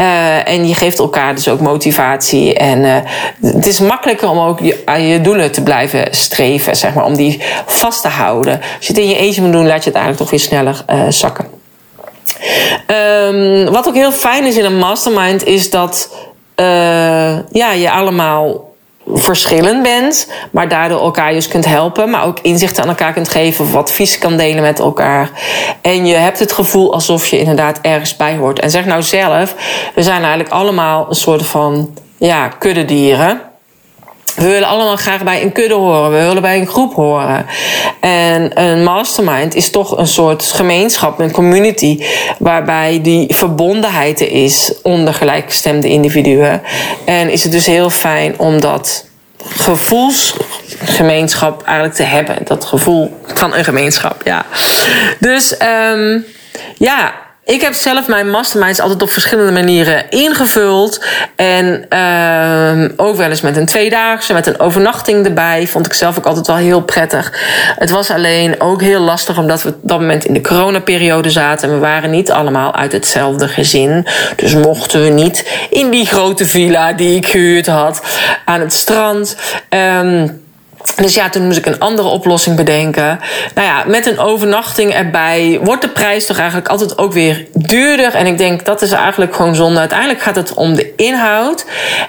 Uh, 0.00 0.48
en 0.48 0.68
je 0.68 0.74
geeft 0.74 0.98
elkaar 0.98 1.34
dus 1.34 1.48
ook 1.48 1.60
motivatie. 1.60 2.54
En 2.54 2.78
uh, 2.78 2.96
het 3.54 3.66
is 3.66 3.80
makkelijker 3.80 4.28
om 4.28 4.38
ook 4.38 4.60
je, 4.60 4.82
aan 4.84 5.02
je 5.02 5.20
doelen 5.20 5.52
te 5.52 5.62
blijven 5.62 6.06
streven, 6.10 6.76
zeg 6.76 6.94
maar, 6.94 7.04
om 7.04 7.16
die 7.16 7.42
vast 7.66 8.02
te 8.02 8.08
houden. 8.08 8.60
Als 8.76 8.86
je 8.86 8.92
het 8.92 9.02
in 9.02 9.08
je 9.08 9.16
eentje 9.16 9.42
moet 9.42 9.52
doen, 9.52 9.66
laat 9.66 9.84
je 9.84 9.90
het 9.90 9.98
eigenlijk 9.98 10.18
toch 10.18 10.30
weer 10.30 10.40
sneller 10.40 10.84
uh, 10.90 11.02
zakken. 11.08 11.46
Um, 12.86 13.72
wat 13.72 13.88
ook 13.88 13.94
heel 13.94 14.12
fijn 14.12 14.44
is 14.44 14.56
in 14.56 14.64
een 14.64 14.78
mastermind, 14.78 15.44
is 15.44 15.70
dat 15.70 16.10
ja, 17.50 17.72
je 17.72 17.90
allemaal 17.90 18.74
verschillend 19.06 19.82
bent, 19.82 20.32
maar 20.50 20.68
daardoor 20.68 21.00
elkaar 21.00 21.32
dus 21.32 21.48
kunt 21.48 21.64
helpen, 21.64 22.10
maar 22.10 22.24
ook 22.24 22.38
inzichten 22.40 22.82
aan 22.82 22.88
elkaar 22.88 23.12
kunt 23.12 23.28
geven, 23.28 23.70
wat 23.70 23.92
vies 23.92 24.18
kan 24.18 24.36
delen 24.36 24.62
met 24.62 24.78
elkaar. 24.78 25.30
En 25.80 26.06
je 26.06 26.14
hebt 26.14 26.38
het 26.38 26.52
gevoel 26.52 26.92
alsof 26.92 27.26
je 27.26 27.38
inderdaad 27.38 27.78
ergens 27.82 28.16
bij 28.16 28.36
hoort. 28.36 28.60
En 28.60 28.70
zeg 28.70 28.84
nou 28.84 29.02
zelf, 29.02 29.54
we 29.94 30.02
zijn 30.02 30.20
eigenlijk 30.20 30.50
allemaal 30.50 31.06
een 31.08 31.14
soort 31.14 31.46
van 31.46 31.94
ja, 32.18 32.48
kuddedieren. 32.48 33.40
We 34.36 34.48
willen 34.48 34.68
allemaal 34.68 34.96
graag 34.96 35.22
bij 35.22 35.42
een 35.42 35.52
kudde 35.52 35.74
horen. 35.74 36.10
We 36.10 36.26
willen 36.26 36.42
bij 36.42 36.58
een 36.58 36.66
groep 36.66 36.94
horen. 36.94 37.46
En 38.00 38.60
een 38.60 38.84
mastermind 38.84 39.54
is 39.54 39.70
toch 39.70 39.98
een 39.98 40.06
soort 40.06 40.44
gemeenschap, 40.44 41.18
een 41.18 41.30
community, 41.30 42.04
waarbij 42.38 43.00
die 43.02 43.34
verbondenheid 43.34 44.20
er 44.20 44.30
is 44.30 44.72
onder 44.82 45.14
gelijkgestemde 45.14 45.88
individuen. 45.88 46.62
En 47.04 47.30
is 47.30 47.42
het 47.42 47.52
dus 47.52 47.66
heel 47.66 47.90
fijn 47.90 48.38
om 48.38 48.60
dat 48.60 49.04
gevoelsgemeenschap 49.38 51.62
eigenlijk 51.62 51.96
te 51.96 52.02
hebben. 52.02 52.36
Dat 52.44 52.64
gevoel 52.64 53.20
van 53.26 53.54
een 53.54 53.64
gemeenschap, 53.64 54.20
ja. 54.24 54.46
Dus 55.18 55.56
um, 55.92 56.24
ja, 56.78 57.14
ik 57.46 57.60
heb 57.60 57.74
zelf 57.74 58.06
mijn 58.06 58.30
masterminds 58.30 58.80
altijd 58.80 59.02
op 59.02 59.10
verschillende 59.10 59.52
manieren 59.52 60.10
ingevuld. 60.10 61.04
En 61.36 61.86
uh, 61.90 62.90
ook 62.96 63.16
wel 63.16 63.30
eens 63.30 63.40
met 63.40 63.56
een 63.56 63.66
tweedaagse, 63.66 64.32
met 64.32 64.46
een 64.46 64.60
overnachting 64.60 65.26
erbij. 65.26 65.66
Vond 65.66 65.86
ik 65.86 65.92
zelf 65.92 66.18
ook 66.18 66.26
altijd 66.26 66.46
wel 66.46 66.56
heel 66.56 66.82
prettig. 66.82 67.32
Het 67.78 67.90
was 67.90 68.10
alleen 68.10 68.60
ook 68.60 68.80
heel 68.80 69.00
lastig 69.00 69.38
omdat 69.38 69.62
we 69.62 69.68
op 69.68 69.78
dat 69.82 70.00
moment 70.00 70.24
in 70.24 70.32
de 70.32 70.40
coronaperiode 70.40 71.30
zaten. 71.30 71.68
En 71.68 71.74
we 71.74 71.80
waren 71.80 72.10
niet 72.10 72.30
allemaal 72.30 72.74
uit 72.74 72.92
hetzelfde 72.92 73.48
gezin. 73.48 74.06
Dus 74.36 74.54
mochten 74.54 75.02
we 75.02 75.08
niet 75.08 75.66
in 75.70 75.90
die 75.90 76.06
grote 76.06 76.46
villa 76.46 76.92
die 76.92 77.16
ik 77.16 77.26
gehuurd 77.26 77.66
had 77.66 78.02
aan 78.44 78.60
het 78.60 78.72
strand. 78.72 79.36
Um, 79.68 80.44
dus 80.96 81.14
ja, 81.14 81.28
toen 81.28 81.44
moest 81.44 81.58
ik 81.58 81.66
een 81.66 81.78
andere 81.78 82.08
oplossing 82.08 82.56
bedenken. 82.56 83.18
Nou 83.54 83.66
ja, 83.66 83.84
met 83.86 84.06
een 84.06 84.18
overnachting 84.18 84.94
erbij 84.94 85.60
wordt 85.62 85.82
de 85.82 85.88
prijs 85.88 86.26
toch 86.26 86.36
eigenlijk 86.38 86.68
altijd 86.68 86.98
ook 86.98 87.12
weer 87.12 87.46
duurder. 87.52 88.14
En 88.14 88.26
ik 88.26 88.38
denk 88.38 88.64
dat 88.64 88.82
is 88.82 88.92
eigenlijk 88.92 89.34
gewoon 89.34 89.54
zonde. 89.54 89.78
Uiteindelijk 89.78 90.20
gaat 90.20 90.36
het 90.36 90.54
om 90.54 90.74
de 90.74 90.92
inhoud. 90.96 91.64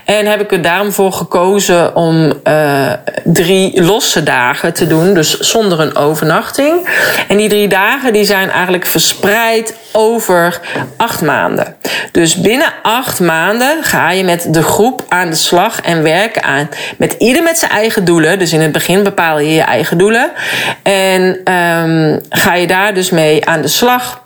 En 0.06 0.25
heb 0.25 0.41
ik 0.41 0.51
er 0.51 0.62
daarom 0.62 0.91
voor 0.91 1.13
gekozen 1.13 1.96
om 1.96 2.34
uh, 2.44 2.91
drie 3.24 3.84
losse 3.84 4.24
dagen 4.24 4.74
te 4.74 4.88
doen. 4.88 5.13
Dus 5.13 5.39
zonder 5.39 5.79
een 5.79 5.96
overnachting. 5.96 6.89
En 7.27 7.38
die 7.38 7.50
drie 7.50 7.67
dagen 7.67 8.13
die 8.13 8.25
zijn 8.25 8.51
eigenlijk 8.51 8.86
verspreid 8.86 9.75
over 9.91 10.60
acht 10.98 11.22
maanden. 11.22 11.75
Dus 12.12 12.36
binnen 12.36 12.74
acht 12.82 13.20
maanden 13.20 13.84
ga 13.84 14.12
je 14.12 14.24
met 14.24 14.48
de 14.50 14.63
groep 14.63 15.06
aan 15.08 15.29
de 15.29 15.36
slag 15.36 15.82
en 15.82 16.03
werken 16.03 16.44
aan. 16.44 16.70
Met 16.98 17.15
ieder 17.17 17.44
met 17.44 17.58
zijn 17.58 17.72
eigen 17.72 18.06
doelen. 18.06 18.39
Dus 18.39 18.53
in 18.53 18.62
het 18.62 18.72
begin 18.77 19.03
bepaal 19.03 19.39
je 19.39 19.53
je 19.53 19.62
eigen 19.62 19.98
doelen. 19.98 20.31
En 20.84 21.22
um, 21.53 22.19
ga 22.29 22.53
je 22.53 22.67
daar 22.67 22.93
dus 22.93 23.10
mee 23.10 23.46
aan 23.46 23.62
de 23.62 23.67
slag. 23.67 24.22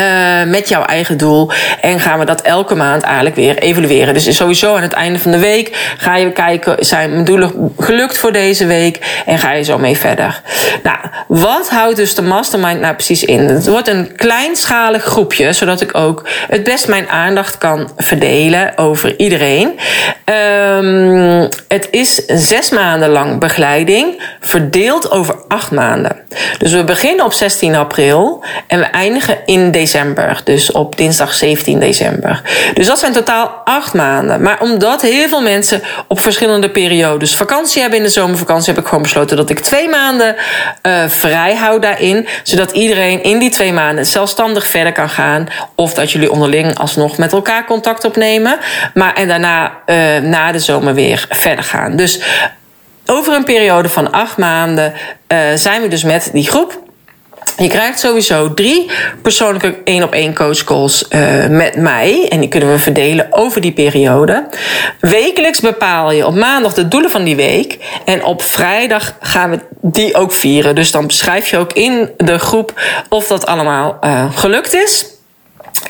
Uh, 0.00 0.50
met 0.50 0.68
jouw 0.68 0.84
eigen 0.84 1.16
doel. 1.16 1.50
En 1.80 2.00
gaan 2.00 2.18
we 2.18 2.24
dat 2.24 2.40
elke 2.40 2.74
maand 2.74 3.02
eigenlijk 3.02 3.36
weer 3.36 3.58
evalueren. 3.58 4.14
Dus 4.14 4.36
sowieso 4.36 4.76
aan 4.76 4.82
het 4.82 4.92
einde 4.92 5.18
van 5.18 5.30
de 5.30 5.38
week 5.38 5.94
ga 5.98 6.16
je 6.16 6.32
kijken: 6.32 6.76
zijn 6.84 7.10
mijn 7.10 7.24
doelen 7.24 7.72
gelukt 7.78 8.18
voor 8.18 8.32
deze 8.32 8.66
week? 8.66 9.22
En 9.26 9.38
ga 9.38 9.52
je 9.52 9.62
zo 9.62 9.78
mee 9.78 9.96
verder. 9.96 10.42
Nou, 10.82 10.98
wat 11.28 11.68
houdt 11.68 11.96
dus 11.96 12.14
de 12.14 12.22
mastermind 12.22 12.80
nou 12.80 12.94
precies 12.94 13.24
in? 13.24 13.40
Het 13.40 13.66
wordt 13.66 13.88
een 13.88 14.16
kleinschalig 14.16 15.04
groepje, 15.04 15.52
zodat 15.52 15.80
ik 15.80 15.96
ook 15.96 16.28
het 16.48 16.64
best 16.64 16.88
mijn 16.88 17.08
aandacht 17.08 17.58
kan 17.58 17.90
verdelen 17.96 18.78
over 18.78 19.18
iedereen. 19.18 19.78
Um, 20.24 21.48
het 21.68 21.88
is 21.90 22.14
zes 22.26 22.70
maanden 22.70 23.08
lang 23.08 23.38
begeleiding, 23.40 24.22
verdeeld 24.40 25.10
over 25.10 25.34
acht 25.48 25.70
maanden. 25.70 26.16
Dus 26.58 26.72
we 26.72 26.84
beginnen 26.84 27.24
op 27.24 27.32
16 27.32 27.74
april 27.74 28.44
en 28.66 28.78
we 28.78 28.84
eindigen 28.84 29.38
in 29.44 29.70
december. 29.90 30.40
Dus 30.44 30.72
op 30.72 30.96
dinsdag 30.96 31.34
17 31.34 31.78
december. 31.78 32.42
Dus 32.74 32.86
dat 32.86 32.98
zijn 32.98 33.12
totaal 33.12 33.60
acht 33.64 33.94
maanden. 33.94 34.42
Maar 34.42 34.60
omdat 34.60 35.02
heel 35.02 35.28
veel 35.28 35.42
mensen 35.42 35.82
op 36.08 36.20
verschillende 36.20 36.70
periodes 36.70 37.36
vakantie 37.36 37.80
hebben 37.80 37.98
in 37.98 38.04
de 38.04 38.10
zomervakantie, 38.10 38.72
heb 38.72 38.82
ik 38.82 38.88
gewoon 38.88 39.02
besloten 39.02 39.36
dat 39.36 39.50
ik 39.50 39.58
twee 39.58 39.88
maanden 39.88 40.36
uh, 40.82 41.08
vrij 41.08 41.54
hou 41.54 41.80
daarin. 41.80 42.28
Zodat 42.42 42.70
iedereen 42.70 43.22
in 43.22 43.38
die 43.38 43.50
twee 43.50 43.72
maanden 43.72 44.06
zelfstandig 44.06 44.66
verder 44.66 44.92
kan 44.92 45.08
gaan. 45.08 45.46
Of 45.74 45.94
dat 45.94 46.12
jullie 46.12 46.30
onderling 46.30 46.78
alsnog 46.78 47.18
met 47.18 47.32
elkaar 47.32 47.64
contact 47.64 48.04
opnemen. 48.04 48.58
Maar 48.94 49.14
en 49.14 49.28
daarna 49.28 49.72
uh, 49.86 49.96
na 50.18 50.52
de 50.52 50.58
zomer 50.58 50.94
weer 50.94 51.26
verder 51.28 51.64
gaan. 51.64 51.96
Dus 51.96 52.20
over 53.06 53.34
een 53.34 53.44
periode 53.44 53.88
van 53.88 54.12
acht 54.12 54.36
maanden 54.36 54.92
uh, 54.92 55.38
zijn 55.54 55.82
we 55.82 55.88
dus 55.88 56.04
met 56.04 56.30
die 56.32 56.48
groep. 56.48 56.89
Je 57.60 57.68
krijgt 57.68 58.00
sowieso 58.00 58.54
drie 58.54 58.90
persoonlijke 59.22 59.78
één 59.84 60.02
op 60.02 60.12
één 60.12 60.34
coachcalls 60.34 61.04
uh, 61.10 61.46
met 61.46 61.76
mij. 61.76 62.28
En 62.28 62.40
die 62.40 62.48
kunnen 62.48 62.70
we 62.70 62.78
verdelen 62.78 63.26
over 63.30 63.60
die 63.60 63.72
periode. 63.72 64.48
Wekelijks 65.00 65.60
bepaal 65.60 66.10
je 66.12 66.26
op 66.26 66.34
maandag 66.34 66.74
de 66.74 66.88
doelen 66.88 67.10
van 67.10 67.24
die 67.24 67.36
week. 67.36 67.78
En 68.04 68.24
op 68.24 68.42
vrijdag 68.42 69.16
gaan 69.20 69.50
we 69.50 69.58
die 69.80 70.14
ook 70.14 70.32
vieren. 70.32 70.74
Dus 70.74 70.90
dan 70.90 71.06
beschrijf 71.06 71.48
je 71.48 71.56
ook 71.56 71.72
in 71.72 72.10
de 72.16 72.38
groep 72.38 72.80
of 73.08 73.26
dat 73.26 73.46
allemaal 73.46 73.98
uh, 74.00 74.24
gelukt 74.34 74.74
is. 74.74 75.09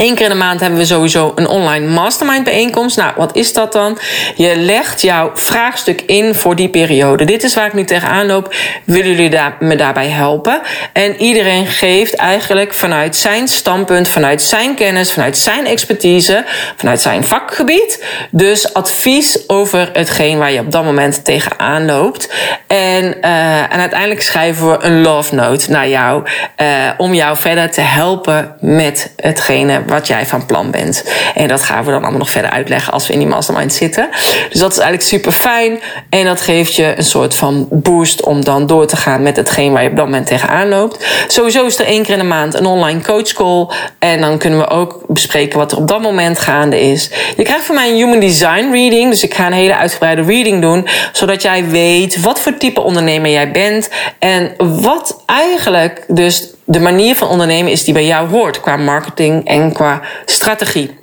Eén 0.00 0.14
keer 0.14 0.24
in 0.24 0.30
de 0.30 0.36
maand 0.36 0.60
hebben 0.60 0.78
we 0.78 0.84
sowieso 0.84 1.32
een 1.34 1.46
online 1.46 1.86
mastermind 1.86 2.44
bijeenkomst. 2.44 2.96
Nou, 2.96 3.12
wat 3.16 3.36
is 3.36 3.52
dat 3.52 3.72
dan? 3.72 3.98
Je 4.34 4.56
legt 4.56 5.02
jouw 5.02 5.30
vraagstuk 5.34 6.00
in 6.00 6.34
voor 6.34 6.56
die 6.56 6.68
periode. 6.68 7.24
Dit 7.24 7.42
is 7.42 7.54
waar 7.54 7.66
ik 7.66 7.72
nu 7.72 7.84
tegenaan 7.84 8.26
loop. 8.26 8.54
Willen 8.84 9.10
jullie 9.10 9.30
daar, 9.30 9.56
me 9.58 9.76
daarbij 9.76 10.08
helpen? 10.08 10.60
En 10.92 11.16
iedereen 11.16 11.66
geeft 11.66 12.14
eigenlijk 12.14 12.72
vanuit 12.72 13.16
zijn 13.16 13.48
standpunt, 13.48 14.08
vanuit 14.08 14.42
zijn 14.42 14.74
kennis, 14.74 15.12
vanuit 15.12 15.38
zijn 15.38 15.66
expertise, 15.66 16.44
vanuit 16.76 17.00
zijn 17.00 17.24
vakgebied. 17.24 18.04
Dus 18.30 18.74
advies 18.74 19.48
over 19.48 19.90
hetgeen 19.92 20.38
waar 20.38 20.52
je 20.52 20.60
op 20.60 20.72
dat 20.72 20.84
moment 20.84 21.24
tegenaan 21.24 21.84
loopt. 21.84 22.32
En, 22.66 23.04
uh, 23.04 23.72
en 23.72 23.80
uiteindelijk 23.80 24.22
schrijven 24.22 24.70
we 24.70 24.84
een 24.84 25.02
love 25.02 25.34
note 25.34 25.70
naar 25.70 25.88
jou. 25.88 26.24
Uh, 26.56 26.66
om 26.96 27.14
jou 27.14 27.36
verder 27.36 27.70
te 27.70 27.80
helpen 27.80 28.56
met 28.60 29.12
hetgene 29.16 29.69
wat 29.86 30.06
jij 30.06 30.26
van 30.26 30.46
plan 30.46 30.70
bent. 30.70 31.04
En 31.34 31.48
dat 31.48 31.62
gaan 31.62 31.84
we 31.84 31.90
dan 31.90 32.02
allemaal 32.02 32.18
nog 32.18 32.30
verder 32.30 32.50
uitleggen 32.50 32.92
als 32.92 33.06
we 33.06 33.12
in 33.12 33.18
die 33.18 33.28
mastermind 33.28 33.72
zitten. 33.72 34.08
Dus 34.50 34.60
dat 34.60 34.70
is 34.70 34.78
eigenlijk 34.78 35.08
super 35.08 35.32
fijn. 35.32 35.80
En 36.08 36.24
dat 36.24 36.40
geeft 36.40 36.74
je 36.74 36.94
een 36.96 37.04
soort 37.04 37.34
van 37.34 37.66
boost 37.70 38.22
om 38.24 38.44
dan 38.44 38.66
door 38.66 38.86
te 38.86 38.96
gaan 38.96 39.22
met 39.22 39.36
hetgeen 39.36 39.72
waar 39.72 39.82
je 39.82 39.90
op 39.90 39.96
dat 39.96 40.04
moment 40.04 40.26
tegenaan 40.26 40.68
loopt. 40.68 41.06
Sowieso 41.28 41.66
is 41.66 41.78
er 41.78 41.86
één 41.86 42.02
keer 42.02 42.12
in 42.12 42.18
de 42.18 42.24
maand 42.24 42.54
een 42.54 42.66
online 42.66 43.00
coach 43.00 43.32
call. 43.32 43.68
En 43.98 44.20
dan 44.20 44.38
kunnen 44.38 44.58
we 44.58 44.68
ook 44.68 45.04
bespreken 45.06 45.58
wat 45.58 45.72
er 45.72 45.78
op 45.78 45.88
dat 45.88 46.00
moment 46.00 46.38
gaande 46.38 46.80
is. 46.80 47.10
Je 47.36 47.42
krijgt 47.42 47.64
van 47.64 47.74
mij 47.74 47.88
een 47.88 47.94
human 47.94 48.20
design 48.20 48.70
reading. 48.72 49.10
Dus 49.10 49.22
ik 49.22 49.34
ga 49.34 49.46
een 49.46 49.52
hele 49.52 49.76
uitgebreide 49.76 50.22
reading 50.22 50.60
doen. 50.60 50.88
Zodat 51.12 51.42
jij 51.42 51.68
weet 51.68 52.20
wat 52.20 52.40
voor 52.40 52.56
type 52.56 52.80
ondernemer 52.80 53.30
jij 53.30 53.50
bent. 53.50 53.88
En 54.18 54.54
wat 54.58 55.22
eigenlijk 55.26 56.04
dus 56.08 56.48
de 56.70 56.80
manier 56.80 57.16
van 57.16 57.28
ondernemen 57.28 57.72
is 57.72 57.84
die 57.84 57.94
bij 57.94 58.06
jou 58.06 58.28
hoort. 58.28 58.60
Qua 58.60 58.76
marketing 58.76 59.46
en 59.46 59.72
qua 59.72 60.00
strategie. 60.24 60.98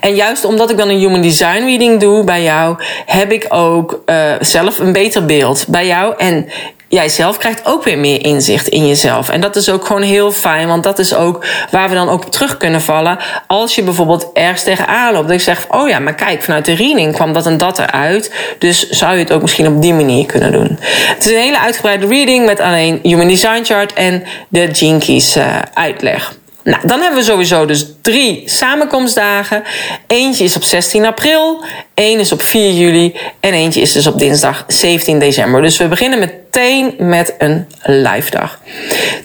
En 0.00 0.14
juist 0.14 0.44
omdat 0.44 0.70
ik 0.70 0.76
dan 0.76 0.88
een 0.88 0.98
human 0.98 1.22
design 1.22 1.64
reading 1.64 2.00
doe 2.00 2.24
bij 2.24 2.42
jou, 2.42 2.76
heb 3.06 3.32
ik 3.32 3.46
ook 3.48 4.02
uh, 4.06 4.32
zelf 4.40 4.78
een 4.78 4.92
beter 4.92 5.24
beeld 5.24 5.64
bij 5.68 5.86
jou. 5.86 6.14
En 6.16 6.48
jij 6.92 7.08
zelf 7.08 7.38
krijgt 7.38 7.64
ook 7.64 7.84
weer 7.84 7.98
meer 7.98 8.24
inzicht 8.24 8.68
in 8.68 8.86
jezelf. 8.86 9.28
En 9.28 9.40
dat 9.40 9.56
is 9.56 9.70
ook 9.70 9.86
gewoon 9.86 10.02
heel 10.02 10.32
fijn, 10.32 10.68
want 10.68 10.82
dat 10.82 10.98
is 10.98 11.14
ook 11.14 11.44
waar 11.70 11.88
we 11.88 11.94
dan 11.94 12.08
ook 12.08 12.24
op 12.24 12.30
terug 12.30 12.56
kunnen 12.56 12.82
vallen. 12.82 13.18
Als 13.46 13.74
je 13.74 13.82
bijvoorbeeld 13.82 14.30
ergens 14.32 14.62
tegenaan 14.62 15.12
loopt. 15.12 15.26
Dat 15.26 15.36
ik 15.36 15.42
zeg, 15.42 15.66
oh 15.68 15.88
ja, 15.88 15.98
maar 15.98 16.14
kijk, 16.14 16.42
vanuit 16.42 16.64
de 16.64 16.72
reading 16.72 17.14
kwam 17.14 17.32
dat 17.32 17.46
en 17.46 17.58
dat 17.58 17.78
eruit. 17.78 18.32
Dus 18.58 18.88
zou 18.88 19.12
je 19.12 19.18
het 19.18 19.32
ook 19.32 19.42
misschien 19.42 19.66
op 19.66 19.82
die 19.82 19.94
manier 19.94 20.26
kunnen 20.26 20.52
doen. 20.52 20.78
Het 20.80 21.26
is 21.26 21.32
een 21.32 21.38
hele 21.38 21.58
uitgebreide 21.58 22.06
reading 22.06 22.46
met 22.46 22.60
alleen 22.60 23.00
Human 23.02 23.28
Design 23.28 23.64
Chart 23.64 23.92
en 23.92 24.24
de 24.48 24.98
Keys 24.98 25.36
uh, 25.36 25.58
uitleg. 25.74 26.40
Nou, 26.64 26.86
dan 26.86 27.00
hebben 27.00 27.18
we 27.18 27.24
sowieso 27.24 27.66
dus 27.66 27.86
drie 28.02 28.42
samenkomstdagen. 28.46 29.62
Eentje 30.06 30.44
is 30.44 30.56
op 30.56 30.62
16 30.62 31.06
april, 31.06 31.64
één 31.94 32.18
is 32.18 32.32
op 32.32 32.42
4 32.42 32.72
juli 32.72 33.16
en 33.40 33.52
eentje 33.52 33.80
is 33.80 33.92
dus 33.92 34.06
op 34.06 34.18
dinsdag 34.18 34.64
17 34.66 35.18
december. 35.18 35.62
Dus 35.62 35.78
we 35.78 35.88
beginnen 35.88 36.18
meteen 36.18 36.94
met 36.98 37.34
een 37.38 37.66
live 37.82 38.30
dag. 38.30 38.60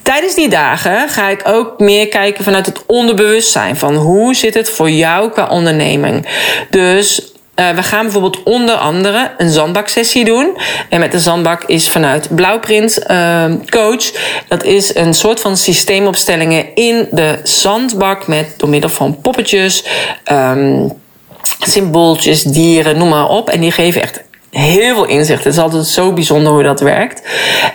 Tijdens 0.04 0.36
die 0.36 0.50
dagen 0.50 1.10
ga 1.10 1.30
ik 1.30 1.42
ook 1.48 1.80
meer 1.80 2.08
kijken 2.08 2.44
vanuit 2.44 2.66
het 2.66 2.84
onderbewustzijn 2.86 3.78
van 3.78 3.96
hoe 3.96 4.36
zit 4.36 4.54
het 4.54 4.70
voor 4.70 4.90
jou 4.90 5.32
qua 5.32 5.48
onderneming. 5.48 6.28
Dus 6.70 7.32
uh, 7.60 7.70
we 7.70 7.84
gaan 7.84 8.04
bijvoorbeeld 8.04 8.44
onder 8.44 8.76
andere 8.76 9.32
een 9.38 9.50
zandbaksessie 9.50 10.26
doen. 10.26 10.58
En 10.90 11.00
met 11.00 11.12
de 11.12 11.20
zandbak 11.20 11.64
is 11.64 11.90
vanuit 11.90 12.36
Blauwprint 12.36 13.00
uh, 13.08 13.46
Coach. 13.70 14.12
Dat 14.48 14.64
is 14.64 14.96
een 14.96 15.14
soort 15.14 15.40
van 15.40 15.58
systeemopstellingen 15.58 16.76
in 16.76 17.08
de 17.12 17.40
zandbak 17.44 18.28
met 18.28 18.54
door 18.58 18.70
middel 18.70 18.90
van 18.90 19.22
poppetjes, 19.22 19.84
um, 20.32 20.92
symbooltjes, 21.60 22.44
dieren, 22.44 22.98
noem 22.98 23.10
maar 23.10 23.30
op. 23.30 23.50
En 23.50 23.60
die 23.60 23.72
geven 23.72 24.02
echt 24.02 24.24
heel 24.52 24.96
veel 24.96 25.06
inzicht. 25.06 25.44
Het 25.44 25.54
is 25.54 25.60
altijd 25.60 25.86
zo 25.86 26.14
bijzonder 26.14 26.52
hoe 26.52 26.64
dat 26.64 26.80
werkt. 26.80 27.22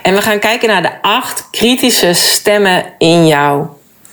En 0.03 0.15
we 0.15 0.23
gaan 0.23 0.39
kijken 0.39 0.69
naar 0.69 0.83
de 0.83 1.03
acht 1.03 1.49
kritische 1.51 2.13
stemmen 2.13 2.85
in 2.99 3.27
jou 3.27 3.67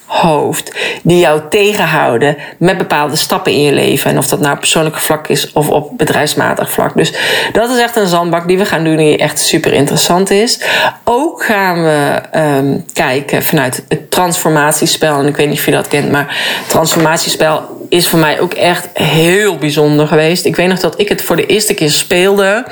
hoofd. 0.09 0.75
Die 1.03 1.19
jou 1.19 1.41
tegenhouden 1.49 2.37
met 2.57 2.77
bepaalde 2.77 3.15
stappen 3.15 3.51
in 3.51 3.61
je 3.61 3.71
leven. 3.71 4.11
En 4.11 4.17
of 4.17 4.27
dat 4.27 4.39
nou 4.39 4.57
persoonlijk 4.57 4.97
vlak 4.97 5.27
is 5.27 5.51
of 5.51 5.69
op 5.69 5.97
bedrijfsmatig 5.97 6.71
vlak. 6.71 6.95
Dus 6.95 7.13
dat 7.53 7.69
is 7.69 7.79
echt 7.79 7.95
een 7.95 8.07
zandbak 8.07 8.47
die 8.47 8.57
we 8.57 8.65
gaan 8.65 8.83
doen 8.83 8.97
die 8.97 9.17
echt 9.17 9.39
super 9.39 9.73
interessant 9.73 10.29
is. 10.29 10.61
Ook 11.03 11.43
gaan 11.43 11.83
we 11.83 12.21
um, 12.35 12.85
kijken 12.93 13.43
vanuit 13.43 13.83
het 13.87 14.11
transformatiespel. 14.11 15.19
En 15.19 15.27
ik 15.27 15.35
weet 15.35 15.49
niet 15.49 15.57
of 15.57 15.65
je 15.65 15.71
dat 15.71 15.87
kent, 15.87 16.11
maar 16.11 16.37
transformatiespel 16.67 17.85
is 17.89 18.07
voor 18.07 18.19
mij 18.19 18.39
ook 18.39 18.53
echt 18.53 18.87
heel 18.93 19.57
bijzonder 19.57 20.07
geweest. 20.07 20.45
Ik 20.45 20.55
weet 20.55 20.67
nog 20.67 20.79
dat 20.79 20.99
ik 20.99 21.09
het 21.09 21.21
voor 21.21 21.35
de 21.35 21.45
eerste 21.45 21.73
keer 21.73 21.89
speelde. 21.89 22.65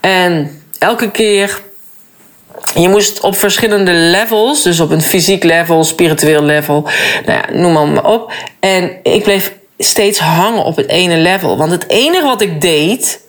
En 0.00 0.60
elke 0.78 1.10
keer 1.10 1.60
je 2.74 2.88
moest 2.88 3.20
op 3.20 3.36
verschillende 3.36 3.92
levels, 3.92 4.62
dus 4.62 4.80
op 4.80 4.90
een 4.90 5.02
fysiek 5.02 5.44
level, 5.44 5.84
spiritueel 5.84 6.42
level, 6.42 6.88
nou 7.26 7.38
ja, 7.38 7.58
noem 7.60 7.92
maar 7.92 8.04
op. 8.04 8.32
En 8.60 8.96
ik 9.02 9.22
bleef 9.22 9.52
steeds 9.78 10.18
hangen 10.18 10.64
op 10.64 10.76
het 10.76 10.88
ene 10.88 11.16
level. 11.16 11.56
Want 11.56 11.70
het 11.70 11.88
enige 11.88 12.26
wat 12.26 12.40
ik 12.40 12.60
deed, 12.60 13.20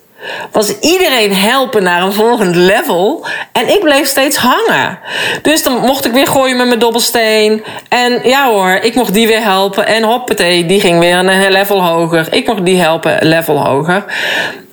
was 0.50 0.78
iedereen 0.78 1.34
helpen 1.34 1.82
naar 1.82 2.02
een 2.02 2.12
volgend 2.12 2.56
level. 2.56 3.26
En 3.52 3.68
ik 3.68 3.80
bleef 3.80 4.06
steeds 4.06 4.36
hangen. 4.36 4.98
Dus 5.42 5.62
dan 5.62 5.80
mocht 5.80 6.04
ik 6.04 6.12
weer 6.12 6.26
gooien 6.26 6.56
met 6.56 6.66
mijn 6.66 6.78
dobbelsteen. 6.78 7.64
En 7.88 8.20
ja 8.22 8.48
hoor, 8.48 8.70
ik 8.70 8.94
mocht 8.94 9.14
die 9.14 9.26
weer 9.26 9.42
helpen. 9.42 9.86
En 9.86 10.02
hoppatee, 10.02 10.66
die 10.66 10.80
ging 10.80 10.98
weer 10.98 11.16
een 11.16 11.52
level 11.52 11.82
hoger. 11.82 12.32
Ik 12.32 12.46
mocht 12.46 12.64
die 12.64 12.80
helpen, 12.80 13.18
level 13.20 13.66
hoger. 13.66 14.04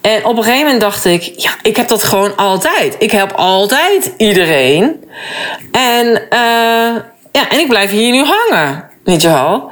En 0.01 0.25
op 0.25 0.37
een 0.37 0.43
gegeven 0.43 0.63
moment 0.63 0.81
dacht 0.81 1.05
ik, 1.05 1.33
ja, 1.35 1.51
ik 1.61 1.75
heb 1.75 1.87
dat 1.87 2.03
gewoon 2.03 2.35
altijd. 2.35 2.95
Ik 2.99 3.11
help 3.11 3.31
altijd 3.31 4.13
iedereen. 4.17 5.03
En, 5.71 6.05
uh, 6.07 6.95
ja, 7.31 7.49
en 7.49 7.59
ik 7.59 7.67
blijf 7.67 7.91
hier 7.91 8.12
nu 8.12 8.23
hangen. 8.23 8.89
Weet 9.03 9.21
je 9.21 9.27
wel? 9.27 9.71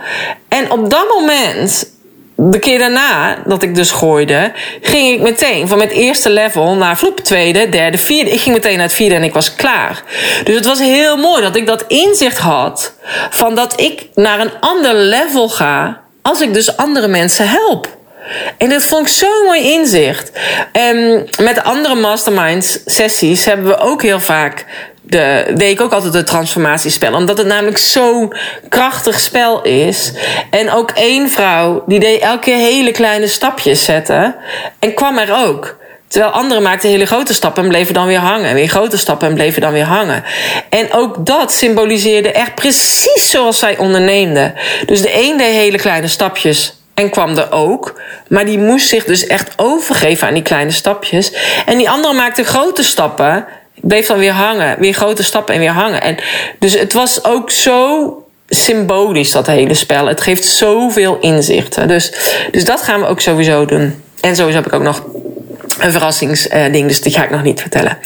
En 0.49 0.71
op 0.71 0.89
dat 0.89 1.05
moment 1.09 1.95
de 2.39 2.60
keer 2.60 2.80
daarna 2.80 3.38
dat 3.45 3.63
ik 3.63 3.76
dus 3.76 3.91
gooide, 3.91 4.52
ging 4.82 5.13
ik 5.13 5.21
meteen 5.21 5.67
van 5.67 5.82
het 5.82 5.91
eerste 5.91 6.30
level 6.30 6.76
naar 6.76 6.97
vloep 6.97 7.19
tweede, 7.19 7.69
derde, 7.69 7.97
vierde. 7.97 8.32
Ik 8.32 8.39
ging 8.39 8.56
meteen 8.56 8.73
naar 8.73 8.86
het 8.86 8.93
vierde 8.93 9.15
en 9.15 9.23
ik 9.23 9.34
was 9.34 9.56
klaar. 9.56 10.04
Dus 10.43 10.56
het 10.56 10.65
was 10.65 10.80
heel 10.80 11.17
mooi 11.17 11.41
dat 11.41 11.56
ik 11.56 11.67
dat 11.67 11.86
inzicht 11.88 12.38
had 12.38 12.93
van 13.30 13.56
dat 13.56 13.82
ik 13.82 14.08
naar 14.13 14.39
een 14.39 14.52
ander 14.60 14.95
level 14.95 15.50
ga 15.50 16.02
als 16.21 16.41
ik 16.41 16.54
dus 16.54 16.78
andere 16.78 17.08
mensen 17.08 17.50
help. 17.50 17.95
En 18.58 18.69
dat 18.69 18.84
vond 18.84 19.08
ik 19.08 19.13
zo'n 19.13 19.45
mooi 19.45 19.71
inzicht. 19.73 20.32
En 20.71 21.28
met 21.41 21.56
de 21.56 21.63
andere 21.63 21.95
masterminds 21.95 22.80
sessies 22.86 23.45
hebben 23.45 23.67
we 23.67 23.78
ook 23.78 24.02
heel 24.02 24.19
vaak 24.19 24.65
de, 25.09 25.45
deed 25.55 25.71
ik 25.71 25.81
ook 25.81 25.91
altijd 25.91 26.13
het 26.13 26.27
transformatiespel. 26.27 27.13
Omdat 27.13 27.37
het 27.37 27.47
namelijk 27.47 27.77
zo'n 27.77 28.33
krachtig 28.69 29.19
spel 29.19 29.61
is. 29.61 30.11
En 30.49 30.71
ook 30.71 30.91
één 30.91 31.29
vrouw, 31.29 31.83
die 31.85 31.99
deed 31.99 32.21
elke 32.21 32.51
hele 32.51 32.91
kleine 32.91 33.27
stapjes 33.27 33.83
zetten. 33.83 34.35
En 34.79 34.93
kwam 34.93 35.17
er 35.17 35.35
ook. 35.45 35.77
Terwijl 36.07 36.31
anderen 36.31 36.63
maakten 36.63 36.89
hele 36.89 37.05
grote 37.05 37.33
stappen 37.33 37.63
en 37.63 37.69
bleven 37.69 37.93
dan 37.93 38.07
weer 38.07 38.19
hangen. 38.19 38.53
Weer 38.53 38.67
grote 38.67 38.97
stappen 38.97 39.27
en 39.27 39.33
bleven 39.33 39.61
dan 39.61 39.71
weer 39.71 39.85
hangen. 39.85 40.23
En 40.69 40.93
ook 40.93 41.25
dat 41.25 41.51
symboliseerde 41.51 42.31
echt 42.31 42.55
precies 42.55 43.29
zoals 43.29 43.59
zij 43.59 43.77
onderneemde. 43.77 44.53
Dus 44.85 45.01
de 45.01 45.13
een 45.13 45.37
deed 45.37 45.53
hele 45.53 45.77
kleine 45.77 46.07
stapjes 46.07 46.81
en 46.93 47.09
kwam 47.09 47.37
er 47.37 47.51
ook. 47.51 48.01
Maar 48.27 48.45
die 48.45 48.59
moest 48.59 48.87
zich 48.87 49.03
dus 49.03 49.27
echt 49.27 49.53
overgeven 49.55 50.27
aan 50.27 50.33
die 50.33 50.43
kleine 50.43 50.71
stapjes. 50.71 51.33
En 51.65 51.77
die 51.77 51.89
andere 51.89 52.13
maakte 52.13 52.43
grote 52.43 52.83
stappen 52.83 53.45
bleef 53.81 54.07
dan 54.07 54.17
weer 54.17 54.31
hangen. 54.31 54.79
Weer 54.79 54.93
grote 54.93 55.23
stappen 55.23 55.53
en 55.53 55.59
weer 55.59 55.71
hangen. 55.71 56.01
En 56.01 56.17
dus 56.59 56.79
het 56.79 56.93
was 56.93 57.23
ook 57.23 57.51
zo 57.51 58.11
symbolisch, 58.49 59.31
dat 59.31 59.47
hele 59.47 59.73
spel. 59.73 60.05
Het 60.05 60.21
geeft 60.21 60.45
zoveel 60.45 61.17
inzichten. 61.19 61.87
Dus, 61.87 62.13
dus 62.51 62.65
dat 62.65 62.81
gaan 62.81 62.99
we 62.99 63.07
ook 63.07 63.21
sowieso 63.21 63.65
doen. 63.65 64.03
En 64.21 64.35
sowieso 64.35 64.57
heb 64.57 64.67
ik 64.67 64.73
ook 64.73 64.81
nog 64.81 65.03
een 65.79 65.91
verrassingsding, 65.91 66.87
dus 66.87 67.01
die 67.01 67.11
ga 67.13 67.23
ik 67.23 67.29
nog 67.29 67.43
niet 67.43 67.61
vertellen. 67.61 67.97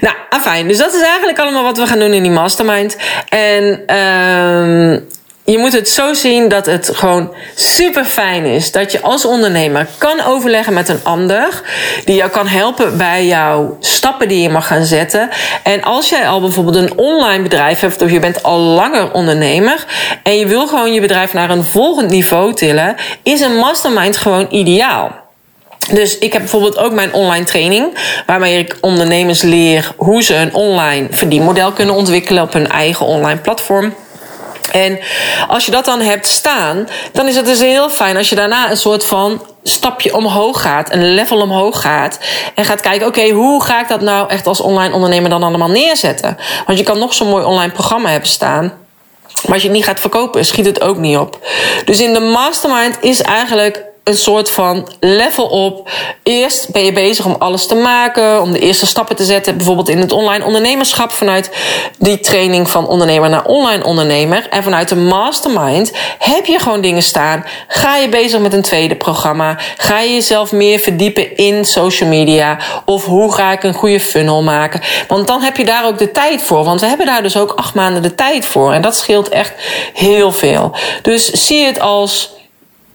Nou, 0.00 0.14
afijn. 0.30 0.68
Dus 0.68 0.78
dat 0.78 0.94
is 0.94 1.02
eigenlijk 1.02 1.38
allemaal 1.38 1.62
wat 1.62 1.78
we 1.78 1.86
gaan 1.86 1.98
doen 1.98 2.12
in 2.12 2.22
die 2.22 2.30
mastermind. 2.30 2.96
En 3.28 3.82
uh, 3.86 5.00
je 5.50 5.58
moet 5.58 5.72
het 5.72 5.88
zo 5.88 6.14
zien 6.14 6.48
dat 6.48 6.66
het 6.66 6.90
gewoon 6.94 7.34
super 7.54 8.04
fijn 8.04 8.44
is 8.44 8.72
dat 8.72 8.92
je 8.92 9.00
als 9.00 9.24
ondernemer 9.24 9.86
kan 9.98 10.20
overleggen 10.20 10.72
met 10.72 10.88
een 10.88 11.00
ander 11.02 11.62
die 12.04 12.14
jou 12.14 12.30
kan 12.30 12.46
helpen 12.46 12.96
bij 12.96 13.26
jouw 13.26 13.76
stappen 13.80 14.28
die 14.28 14.42
je 14.42 14.48
mag 14.48 14.66
gaan 14.66 14.84
zetten. 14.84 15.28
En 15.62 15.82
als 15.82 16.08
jij 16.08 16.28
al 16.28 16.40
bijvoorbeeld 16.40 16.76
een 16.76 16.98
online 16.98 17.42
bedrijf 17.42 17.80
hebt 17.80 18.02
of 18.02 18.10
je 18.10 18.20
bent 18.20 18.42
al 18.42 18.58
langer 18.58 19.12
ondernemer 19.12 19.84
en 20.22 20.38
je 20.38 20.46
wil 20.46 20.66
gewoon 20.66 20.92
je 20.92 21.00
bedrijf 21.00 21.32
naar 21.32 21.50
een 21.50 21.64
volgend 21.64 22.10
niveau 22.10 22.54
tillen, 22.54 22.96
is 23.22 23.40
een 23.40 23.56
mastermind 23.56 24.16
gewoon 24.16 24.46
ideaal. 24.50 25.12
Dus 25.92 26.18
ik 26.18 26.32
heb 26.32 26.42
bijvoorbeeld 26.42 26.78
ook 26.78 26.92
mijn 26.92 27.12
online 27.12 27.44
training, 27.44 27.98
waarmee 28.26 28.58
ik 28.58 28.76
ondernemers 28.80 29.42
leer 29.42 29.92
hoe 29.96 30.22
ze 30.22 30.34
een 30.34 30.54
online 30.54 31.06
verdienmodel 31.10 31.72
kunnen 31.72 31.94
ontwikkelen 31.94 32.42
op 32.42 32.52
hun 32.52 32.68
eigen 32.68 33.06
online 33.06 33.40
platform. 33.40 33.94
En 34.70 34.98
als 35.48 35.64
je 35.64 35.70
dat 35.70 35.84
dan 35.84 36.00
hebt 36.00 36.26
staan, 36.26 36.88
dan 37.12 37.28
is 37.28 37.36
het 37.36 37.44
dus 37.44 37.60
heel 37.60 37.90
fijn 37.90 38.16
als 38.16 38.28
je 38.28 38.34
daarna 38.34 38.70
een 38.70 38.76
soort 38.76 39.06
van 39.06 39.42
stapje 39.62 40.14
omhoog 40.16 40.60
gaat, 40.60 40.92
een 40.92 41.14
level 41.14 41.40
omhoog 41.40 41.80
gaat. 41.80 42.18
En 42.54 42.64
gaat 42.64 42.80
kijken, 42.80 43.06
oké, 43.06 43.28
hoe 43.28 43.62
ga 43.62 43.80
ik 43.80 43.88
dat 43.88 44.00
nou 44.00 44.28
echt 44.28 44.46
als 44.46 44.60
online 44.60 44.94
ondernemer 44.94 45.30
dan 45.30 45.42
allemaal 45.42 45.70
neerzetten? 45.70 46.36
Want 46.66 46.78
je 46.78 46.84
kan 46.84 46.98
nog 46.98 47.14
zo'n 47.14 47.28
mooi 47.28 47.44
online 47.44 47.72
programma 47.72 48.08
hebben 48.08 48.28
staan. 48.28 48.72
Maar 49.42 49.52
als 49.52 49.62
je 49.62 49.68
het 49.68 49.76
niet 49.76 49.86
gaat 49.86 50.00
verkopen, 50.00 50.44
schiet 50.44 50.66
het 50.66 50.80
ook 50.80 50.96
niet 50.96 51.16
op. 51.16 51.38
Dus 51.84 52.00
in 52.00 52.12
de 52.12 52.20
mastermind 52.20 52.96
is 53.00 53.22
eigenlijk 53.22 53.84
een 54.10 54.16
soort 54.16 54.50
van 54.50 54.88
level 55.00 55.44
op. 55.44 55.90
Eerst 56.22 56.70
ben 56.72 56.84
je 56.84 56.92
bezig 56.92 57.26
om 57.26 57.36
alles 57.38 57.66
te 57.66 57.74
maken, 57.74 58.42
om 58.42 58.52
de 58.52 58.58
eerste 58.58 58.86
stappen 58.86 59.16
te 59.16 59.24
zetten, 59.24 59.56
bijvoorbeeld 59.56 59.88
in 59.88 59.98
het 59.98 60.12
online 60.12 60.44
ondernemerschap 60.44 61.12
vanuit 61.12 61.50
die 61.98 62.20
training 62.20 62.70
van 62.70 62.86
ondernemer 62.86 63.30
naar 63.30 63.44
online 63.44 63.84
ondernemer. 63.84 64.46
En 64.50 64.62
vanuit 64.62 64.88
de 64.88 64.96
mastermind 64.96 65.92
heb 66.18 66.46
je 66.46 66.58
gewoon 66.58 66.80
dingen 66.80 67.02
staan. 67.02 67.44
Ga 67.68 67.96
je 67.96 68.08
bezig 68.08 68.40
met 68.40 68.52
een 68.52 68.62
tweede 68.62 68.96
programma? 68.96 69.58
Ga 69.76 70.00
je 70.00 70.12
jezelf 70.12 70.52
meer 70.52 70.78
verdiepen 70.78 71.36
in 71.36 71.64
social 71.64 72.08
media? 72.08 72.58
Of 72.84 73.04
hoe 73.04 73.32
ga 73.32 73.52
ik 73.52 73.62
een 73.62 73.74
goede 73.74 74.00
funnel 74.00 74.42
maken? 74.42 74.80
Want 75.08 75.26
dan 75.26 75.42
heb 75.42 75.56
je 75.56 75.64
daar 75.64 75.86
ook 75.86 75.98
de 75.98 76.10
tijd 76.10 76.42
voor. 76.42 76.64
Want 76.64 76.80
we 76.80 76.86
hebben 76.86 77.06
daar 77.06 77.22
dus 77.22 77.36
ook 77.36 77.52
acht 77.52 77.74
maanden 77.74 78.02
de 78.02 78.14
tijd 78.14 78.46
voor. 78.46 78.72
En 78.72 78.82
dat 78.82 78.96
scheelt 78.96 79.28
echt 79.28 79.52
heel 79.94 80.32
veel. 80.32 80.74
Dus 81.02 81.30
zie 81.30 81.64
het 81.64 81.80
als 81.80 82.38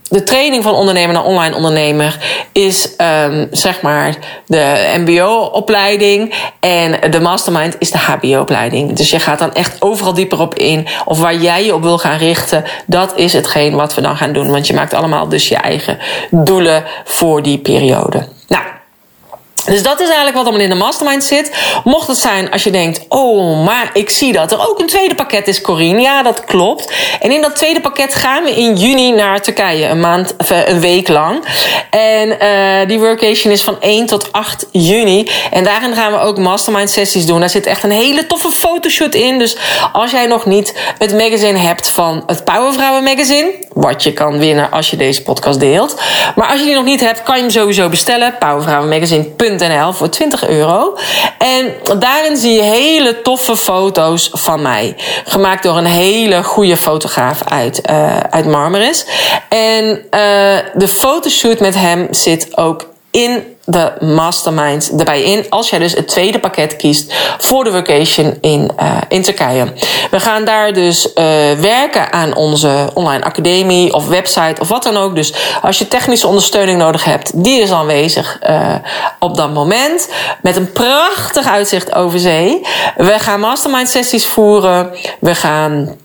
de 0.10 0.24
training 0.24 0.64
van 0.64 0.74
ondernemer 0.74 1.14
naar 1.14 1.24
online 1.24 1.56
ondernemer 1.56 2.18
is 2.52 2.90
um, 2.98 3.48
zeg 3.52 3.82
maar 3.82 4.16
de 4.46 4.94
MBO-opleiding. 4.98 6.34
En 6.60 7.12
de 7.12 7.20
mastermind 7.20 7.76
is 7.80 7.92
de 7.92 7.98
HBO-opleiding. 7.98 8.94
Dus 8.94 9.10
je 9.10 9.20
gaat 9.20 9.40
dan 9.40 9.54
echt 9.54 9.82
overal 9.82 10.14
dieper 10.14 10.40
op 10.40 10.56
in. 10.56 10.88
Of 11.06 11.20
waar 11.20 11.36
jij 11.36 11.66
je 11.66 11.74
op 11.74 11.82
wil 11.82 11.98
gaan 11.98 12.18
richten, 12.18 12.64
dat 12.86 13.14
is 13.16 13.34
hetgeen 13.34 13.76
wat 13.76 13.96
we 13.96 14.02
dan 14.02 14.18
gaan 14.18 14.34
doen. 14.34 14.52
Want 14.52 14.68
je 14.68 14.74
maakt 14.74 14.94
allemaal 14.94 15.30
dus 15.30 15.48
je 15.48 15.56
eigen 15.56 15.98
doelen 16.30 16.84
voor 17.04 17.44
die 17.44 17.58
periode. 17.58 18.28
Nou. 18.48 18.64
Dus 19.66 19.84
dat 19.84 20.00
is 20.00 20.06
eigenlijk 20.06 20.36
wat 20.36 20.46
allemaal 20.46 20.64
in 20.64 20.70
de 20.70 20.76
mastermind 20.76 21.24
zit. 21.24 21.52
Mocht 21.84 22.08
het 22.08 22.18
zijn 22.18 22.52
als 22.52 22.64
je 22.64 22.72
denkt, 22.72 23.06
oh, 23.10 23.66
maar 23.66 23.90
ik 23.94 24.10
zie 24.10 24.34
dat 24.34 24.52
er 24.52 24.70
ook 24.70 24.80
een 24.80 24.88
tweede 24.88 25.16
pakket 25.16 25.48
is, 25.48 25.62
Corine. 25.62 26.02
Ja, 26.02 26.24
dat 26.24 26.46
klopt. 26.46 26.94
En 27.20 27.32
in 27.32 27.42
dat 27.42 27.56
tweede 27.56 27.82
pakket 27.82 28.16
gaan 28.16 28.44
we 28.44 28.52
in 28.52 28.76
juni 28.76 29.12
naar 29.12 29.42
Turkije, 29.42 29.88
een 29.88 30.00
maand, 30.00 30.36
eh, 30.36 30.68
een 30.68 30.80
week 30.80 31.08
lang. 31.08 31.44
En 31.90 32.38
uh, 32.42 32.88
die 32.88 33.00
workation 33.00 33.54
is 33.54 33.62
van 33.62 33.78
1 33.80 34.06
tot 34.06 34.32
8 34.32 34.66
juni. 34.72 35.30
En 35.52 35.64
daarin 35.64 35.96
gaan 35.96 36.12
we 36.12 36.20
ook 36.20 36.38
mastermind 36.38 36.90
sessies 36.90 37.26
doen. 37.26 37.40
Daar 37.40 37.50
zit 37.50 37.66
echt 37.66 37.84
een 37.84 37.92
hele 37.92 38.28
toffe 38.28 38.52
fotoshoot 38.52 39.14
in. 39.14 39.40
Dus 39.40 39.58
als 39.94 40.12
jij 40.12 40.26
nog 40.26 40.46
niet 40.46 40.74
het 40.98 41.14
magazine 41.14 41.58
hebt 41.58 41.90
van 41.90 42.24
het 42.28 42.44
Powervrouwen 42.44 43.04
magazine, 43.04 43.54
wat 43.74 44.04
je 44.04 44.14
kan 44.14 44.38
winnen 44.38 44.72
als 44.72 44.90
je 44.90 44.98
deze 44.98 45.22
podcast 45.22 45.60
deelt. 45.60 46.02
Maar 46.36 46.48
als 46.48 46.60
je 46.60 46.66
die 46.66 46.76
nog 46.76 46.86
niet 46.86 47.00
hebt, 47.00 47.24
kan 47.24 47.36
je 47.36 47.42
hem 47.42 47.52
sowieso 47.52 47.90
bestellen. 47.90 48.36
Powervrouwenmagazine.nl 48.40 49.55
voor 49.94 50.10
20 50.10 50.48
euro. 50.48 50.98
En 51.38 51.74
daarin 52.00 52.38
zie 52.38 52.54
je 52.54 52.62
hele 52.62 53.22
toffe 53.22 53.58
foto's 53.58 54.30
van 54.32 54.62
mij. 54.62 54.96
Gemaakt 55.26 55.64
door 55.64 55.78
een 55.78 55.86
hele 55.86 56.44
goede 56.44 56.78
fotograaf 56.78 57.44
uit, 57.44 57.82
uh, 57.90 58.18
uit 58.18 58.46
Marmaris. 58.46 59.06
En 59.50 59.86
uh, 59.86 60.00
de 60.74 60.88
fotoshoot 60.88 61.60
met 61.60 61.76
hem 61.76 62.08
zit 62.12 62.58
ook 62.58 62.94
in 63.16 63.56
de 63.66 63.92
mastermind 64.00 64.92
erbij 64.98 65.24
in. 65.24 65.46
Als 65.50 65.70
jij 65.70 65.80
dus 65.80 65.94
het 65.94 66.08
tweede 66.08 66.40
pakket 66.40 66.76
kiest 66.76 67.14
voor 67.38 67.64
de 67.64 67.72
vacation 67.72 68.38
in, 68.42 68.72
uh, 68.80 68.98
in 69.08 69.22
Turkije. 69.22 69.74
We 70.12 70.20
gaan 70.20 70.46
daar 70.46 70.74
dus 70.74 71.06
uh, 71.08 71.14
werken 71.52 72.14
aan 72.14 72.36
onze 72.36 72.90
online 72.94 73.24
academie 73.24 73.94
of 73.94 74.08
website 74.08 74.62
of 74.62 74.68
wat 74.68 74.84
dan 74.84 74.98
ook. 74.98 75.16
Dus 75.16 75.34
als 75.62 75.78
je 75.78 75.88
technische 75.88 76.28
ondersteuning 76.28 76.78
nodig 76.80 77.04
hebt, 77.04 77.44
die 77.44 77.62
is 77.62 77.72
aanwezig 77.72 78.40
uh, 78.50 78.76
op 79.20 79.36
dat 79.38 79.54
moment. 79.54 80.10
Met 80.42 80.56
een 80.56 80.72
prachtig 80.72 81.48
uitzicht 81.48 81.94
over 81.94 82.20
zee. 82.20 82.62
We 82.98 83.20
gaan 83.20 83.40
mastermind 83.40 83.90
sessies 83.90 84.26
voeren. 84.26 84.92
We 85.20 85.36
gaan 85.36 85.96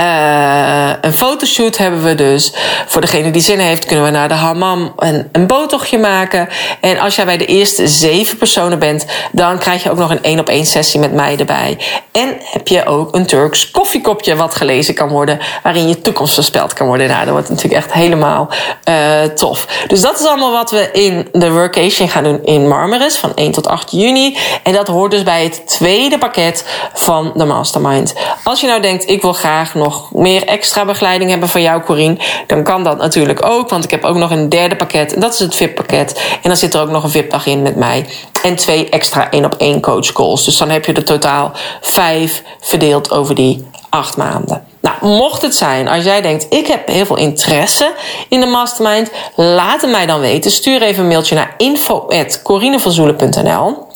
uh, 0.00 0.90
een 1.00 1.12
fotoshoot 1.12 1.76
hebben 1.76 2.02
we 2.02 2.14
dus. 2.14 2.52
Voor 2.86 3.00
degene 3.00 3.30
die 3.30 3.42
zin 3.42 3.58
heeft, 3.58 3.84
kunnen 3.84 4.04
we 4.04 4.10
naar 4.10 4.28
de 4.28 4.34
hammam 4.34 4.92
een, 4.96 5.28
een 5.32 5.46
botochtje 5.46 5.98
maken. 5.98 6.48
En 6.80 6.98
als 6.98 7.16
jij 7.16 7.24
bij 7.24 7.36
de 7.36 7.46
eerste 7.46 7.88
zeven 7.88 8.38
personen 8.38 8.78
bent, 8.78 9.06
dan 9.32 9.58
krijg 9.58 9.82
je 9.82 9.90
ook 9.90 9.98
nog 9.98 10.10
een 10.10 10.22
één 10.22 10.38
op 10.38 10.48
één 10.48 10.66
sessie 10.66 11.00
met 11.00 11.12
mij 11.12 11.36
erbij. 11.38 11.78
En 12.12 12.36
heb 12.44 12.68
je 12.68 12.86
ook 12.86 13.14
een 13.14 13.26
Turks 13.26 13.70
koffiekopje 13.70 14.36
wat 14.36 14.54
gelezen 14.54 14.94
kan 14.94 15.08
worden, 15.08 15.38
waarin 15.62 15.88
je 15.88 16.00
toekomst 16.00 16.34
voorspeld 16.34 16.72
kan 16.72 16.86
worden. 16.86 17.08
Nou, 17.08 17.24
dat 17.24 17.32
wordt 17.32 17.48
natuurlijk 17.48 17.84
echt 17.84 17.92
helemaal 17.92 18.48
uh, 18.88 19.22
tof. 19.22 19.66
Dus 19.86 20.00
dat 20.00 20.20
is 20.20 20.26
allemaal 20.26 20.52
wat 20.52 20.70
we 20.70 20.90
in 20.92 21.28
de 21.32 21.50
workation 21.52 22.08
gaan 22.08 22.24
doen 22.24 22.44
in 22.44 22.68
Marmaris 22.68 23.16
van 23.16 23.32
1 23.34 23.52
tot 23.52 23.66
8 23.66 23.90
juni. 23.90 24.36
En 24.62 24.72
dat 24.72 24.88
hoort 24.88 25.10
dus 25.10 25.22
bij 25.22 25.42
het 25.42 25.66
tweede 25.66 26.18
pakket 26.18 26.64
van 26.92 27.32
de 27.34 27.44
Mastermind. 27.44 28.14
Als 28.44 28.60
je 28.60 28.66
nou 28.66 28.80
denkt, 28.80 29.08
ik 29.08 29.22
wil 29.22 29.32
graag 29.32 29.73
nog 29.74 30.12
meer 30.12 30.44
extra 30.44 30.84
begeleiding 30.84 31.30
hebben 31.30 31.48
van 31.48 31.62
jou, 31.62 31.82
Corine, 31.82 32.16
dan 32.46 32.64
kan 32.64 32.84
dat 32.84 32.98
natuurlijk 32.98 33.46
ook. 33.46 33.68
Want 33.68 33.84
ik 33.84 33.90
heb 33.90 34.04
ook 34.04 34.16
nog 34.16 34.30
een 34.30 34.48
derde 34.48 34.76
pakket. 34.76 35.14
En 35.14 35.20
dat 35.20 35.32
is 35.32 35.38
het 35.38 35.56
VIP-pakket. 35.56 36.22
En 36.42 36.48
dan 36.48 36.56
zit 36.56 36.74
er 36.74 36.80
ook 36.80 36.90
nog 36.90 37.02
een 37.02 37.10
VIP-dag 37.10 37.46
in 37.46 37.62
met 37.62 37.76
mij. 37.76 38.06
En 38.42 38.56
twee 38.56 38.88
extra 38.88 39.30
één 39.30 39.44
op 39.44 39.54
één 39.54 39.80
coach 39.80 40.12
calls. 40.12 40.44
Dus 40.44 40.56
dan 40.56 40.70
heb 40.70 40.84
je 40.84 40.92
er 40.92 41.04
totaal 41.04 41.52
vijf 41.80 42.42
verdeeld 42.60 43.10
over 43.10 43.34
die 43.34 43.64
acht 43.94 44.16
maanden. 44.16 44.66
Nou, 44.80 44.96
mocht 45.00 45.42
het 45.42 45.54
zijn, 45.54 45.88
als 45.88 46.04
jij 46.04 46.20
denkt, 46.20 46.46
ik 46.48 46.66
heb 46.66 46.88
heel 46.88 47.06
veel 47.06 47.16
interesse 47.16 47.94
in 48.28 48.40
de 48.40 48.46
mastermind, 48.46 49.10
laat 49.34 49.80
het 49.80 49.90
mij 49.90 50.06
dan 50.06 50.20
weten. 50.20 50.50
Stuur 50.50 50.82
even 50.82 51.02
een 51.02 51.08
mailtje 51.08 51.34
naar 51.34 51.54
info.corinevanzoelen.nl. 51.58 53.86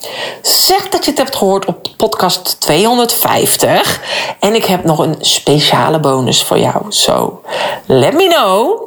Zeg 0.43 0.89
dat 0.89 1.05
je 1.05 1.11
het 1.11 1.21
hebt 1.21 1.37
gehoord 1.37 1.65
op 1.65 1.89
podcast 1.97 2.61
250. 2.61 4.01
En 4.41 4.55
ik 4.55 4.65
heb 4.65 4.85
nog 4.85 4.99
een 4.99 5.17
speciale 5.21 6.01
bonus 6.01 6.43
voor 6.43 6.59
jou. 6.59 6.85
So, 6.89 7.43
let 7.87 8.13
me 8.13 8.29
know. 8.29 8.87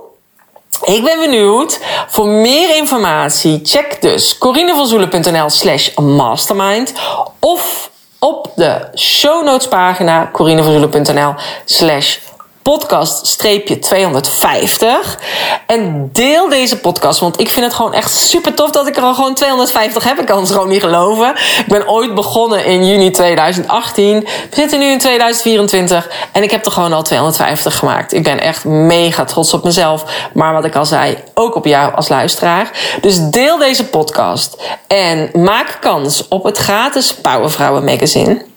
Ik 0.83 1.03
ben 1.03 1.19
benieuwd. 1.19 1.79
Voor 2.07 2.27
meer 2.27 2.75
informatie, 2.75 3.59
check 3.63 4.01
dus 4.01 4.37
corinevanzoelen.nl 4.37 5.49
slash 5.49 5.95
mastermind. 5.95 6.93
Of 7.39 7.90
op 8.23 8.51
de 8.55 8.87
show 8.95 9.43
notes 9.45 9.67
pagina 9.67 10.29
corinevanzoelen.nl 10.31 11.33
slash 11.65 12.19
podcast-250. 12.61 15.19
En 15.65 16.09
deel 16.13 16.49
deze 16.49 16.77
podcast, 16.77 17.19
want 17.19 17.39
ik 17.39 17.49
vind 17.49 17.65
het 17.65 17.75
gewoon 17.75 17.93
echt 17.93 18.11
super 18.11 18.53
tof 18.53 18.71
dat 18.71 18.87
ik 18.87 18.97
er 18.97 19.03
al 19.03 19.13
gewoon 19.13 19.33
250 19.33 20.03
heb. 20.03 20.19
Ik 20.19 20.25
kan 20.25 20.39
het 20.39 20.51
gewoon 20.51 20.67
niet 20.67 20.81
geloven. 20.81 21.35
Ik 21.35 21.65
ben 21.67 21.89
ooit 21.89 22.15
begonnen 22.15 22.65
in 22.65 22.87
juni 22.87 23.11
2018. 23.11 24.19
We 24.19 24.55
zitten 24.55 24.79
nu 24.79 24.85
in 24.85 24.99
2024 24.99 26.09
en 26.31 26.43
ik 26.43 26.51
heb 26.51 26.65
er 26.65 26.71
gewoon 26.71 26.93
al 26.93 27.03
250 27.03 27.77
gemaakt. 27.77 28.13
Ik 28.13 28.23
ben 28.23 28.39
echt 28.39 28.65
mega 28.65 29.23
trots 29.23 29.53
op 29.53 29.63
mezelf. 29.63 30.03
Maar 30.33 30.53
wat 30.53 30.65
ik 30.65 30.75
al 30.75 30.85
zei, 30.85 31.17
ook 31.33 31.55
op 31.55 31.65
jou 31.65 31.95
als 31.95 32.09
luisteraar. 32.09 32.71
Dus 33.01 33.19
deel 33.19 33.57
deze 33.57 33.85
podcast 33.85 34.57
en 34.87 35.29
maak 35.33 35.77
kans 35.81 36.27
op 36.27 36.43
het 36.43 36.57
gratis 36.57 37.13
Powervrouwen 37.13 37.83
magazine 37.83 38.49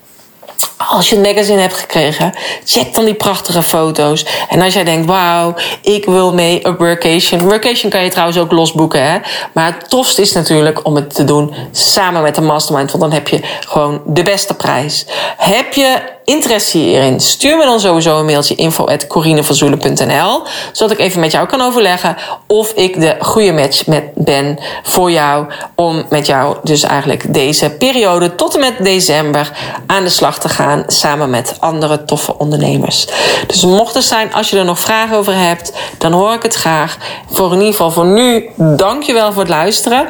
als 0.76 1.08
je 1.08 1.16
het 1.16 1.26
magazine 1.26 1.60
hebt 1.60 1.74
gekregen, 1.74 2.34
check 2.64 2.94
dan 2.94 3.04
die 3.04 3.14
prachtige 3.14 3.62
foto's. 3.62 4.26
En 4.48 4.60
als 4.60 4.74
jij 4.74 4.84
denkt, 4.84 5.06
wauw, 5.06 5.54
ik 5.82 6.04
wil 6.04 6.34
mee 6.34 6.64
op 6.64 6.78
workation. 6.78 7.40
Workation 7.40 7.90
kan 7.90 8.04
je 8.04 8.10
trouwens 8.10 8.38
ook 8.38 8.52
losboeken, 8.52 9.10
hè. 9.10 9.18
Maar 9.52 9.66
het 9.66 9.90
tofst 9.90 10.18
is 10.18 10.32
natuurlijk 10.32 10.86
om 10.86 10.94
het 10.94 11.14
te 11.14 11.24
doen 11.24 11.54
samen 11.72 12.22
met 12.22 12.34
de 12.34 12.40
mastermind. 12.40 12.90
Want 12.90 13.02
dan 13.02 13.12
heb 13.12 13.28
je 13.28 13.40
gewoon 13.66 14.02
de 14.06 14.22
beste 14.22 14.54
prijs. 14.54 15.06
Heb 15.36 15.74
je 15.74 16.12
interesse 16.24 16.78
hierin, 16.78 17.20
stuur 17.20 17.56
me 17.56 17.64
dan 17.64 17.80
sowieso 17.80 18.18
een 18.18 18.24
mailtje 18.24 18.54
info 18.54 18.86
zodat 20.72 20.90
ik 20.90 20.98
even 20.98 21.20
met 21.20 21.32
jou 21.32 21.46
kan 21.46 21.60
overleggen 21.60 22.16
of 22.46 22.72
ik 22.72 23.00
de 23.00 23.16
goede 23.20 23.52
match 23.52 23.86
met 23.86 24.04
ben 24.14 24.58
voor 24.82 25.10
jou 25.10 25.46
om 25.74 26.04
met 26.08 26.26
jou 26.26 26.56
dus 26.62 26.82
eigenlijk 26.82 27.34
deze 27.34 27.70
periode 27.70 28.34
tot 28.34 28.54
en 28.54 28.60
met 28.60 28.74
december 28.78 29.52
aan 29.86 30.04
de 30.04 30.10
slag 30.10 30.38
te 30.38 30.43
gaan 30.48 30.85
samen 30.87 31.30
met 31.30 31.57
andere 31.59 32.04
toffe 32.04 32.38
ondernemers. 32.38 33.07
Dus 33.46 33.64
mocht 33.64 33.94
er 33.94 34.02
zijn, 34.02 34.35
als 34.35 34.50
je 34.50 34.59
er 34.59 34.64
nog 34.64 34.80
vragen 34.80 35.16
over 35.16 35.35
hebt, 35.37 35.72
dan 35.98 36.12
hoor 36.12 36.33
ik 36.33 36.42
het 36.42 36.54
graag. 36.54 36.96
Voor 37.30 37.52
in 37.52 37.59
ieder 37.59 37.70
geval 37.70 37.90
voor 37.90 38.07
nu, 38.07 38.48
dankjewel 38.57 39.33
voor 39.33 39.42
het 39.42 39.50
luisteren. 39.50 40.07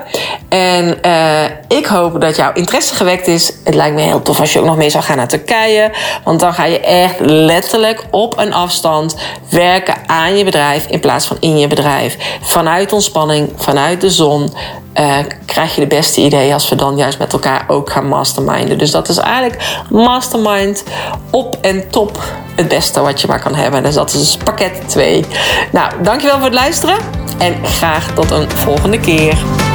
En 0.49 0.99
uh, 1.05 1.45
ik 1.79 1.87
hoop 1.87 2.21
dat 2.21 2.37
jouw 2.37 2.53
interesse 2.53 2.95
gewekt 2.95 3.27
is. 3.27 3.53
Het 3.65 3.75
lijkt 3.75 3.95
me 3.95 4.03
heel 4.03 4.23
tof 4.23 4.41
als 4.41 4.53
je 4.53 4.59
ook 4.59 4.65
nog 4.65 4.77
mee 4.77 4.91
zou 4.91 5.05
gaan 5.05 5.17
naar 5.17 5.29
Turkije. 5.29 5.93
Want 6.25 6.41
dan 6.41 6.55
ga 6.55 6.65
je 6.65 6.81
echt 6.81 7.21
letterlijk 7.21 8.05
op 8.11 8.39
een 8.39 8.53
afstand 8.53 9.17
werken 9.49 9.95
aan 10.07 10.37
je 10.37 10.45
bedrijf 10.45 10.87
in 10.87 11.01
plaats 11.01 11.27
van 11.27 11.37
in 11.41 11.59
je 11.59 11.67
bedrijf. 11.67 12.17
Vanuit 12.43 12.93
ontspanning, 12.93 13.53
vanuit 13.57 14.01
de 14.01 14.11
zon. 14.11 14.53
Uh, 15.01 15.17
krijg 15.47 15.75
je 15.75 15.81
de 15.81 15.87
beste 15.87 16.21
ideeën 16.21 16.53
als 16.53 16.69
we 16.69 16.75
dan 16.77 16.97
juist 16.97 17.19
met 17.19 17.33
elkaar 17.33 17.65
ook 17.69 17.91
gaan 17.91 18.09
masterminden. 18.09 18.79
Dus 18.79 18.91
dat 18.91 19.09
is 19.09 19.17
eigenlijk 19.19 19.83
mastermind 19.91 20.85
op 21.31 21.59
en 21.61 21.91
top 21.91 22.19
het 22.55 22.69
beste 22.69 23.01
wat 23.01 23.21
je 23.21 23.27
maar 23.27 23.41
kan 23.41 23.55
hebben. 23.55 23.83
Dus 23.83 23.95
dat 23.95 24.13
is 24.13 24.37
pakket 24.37 24.89
2. 24.89 25.25
Nou, 25.73 25.93
dankjewel 26.03 26.37
voor 26.37 26.45
het 26.45 26.55
luisteren 26.55 26.97
en 27.39 27.67
graag 27.67 28.15
tot 28.15 28.31
een 28.31 28.51
volgende 28.51 29.01
keer. 29.01 29.74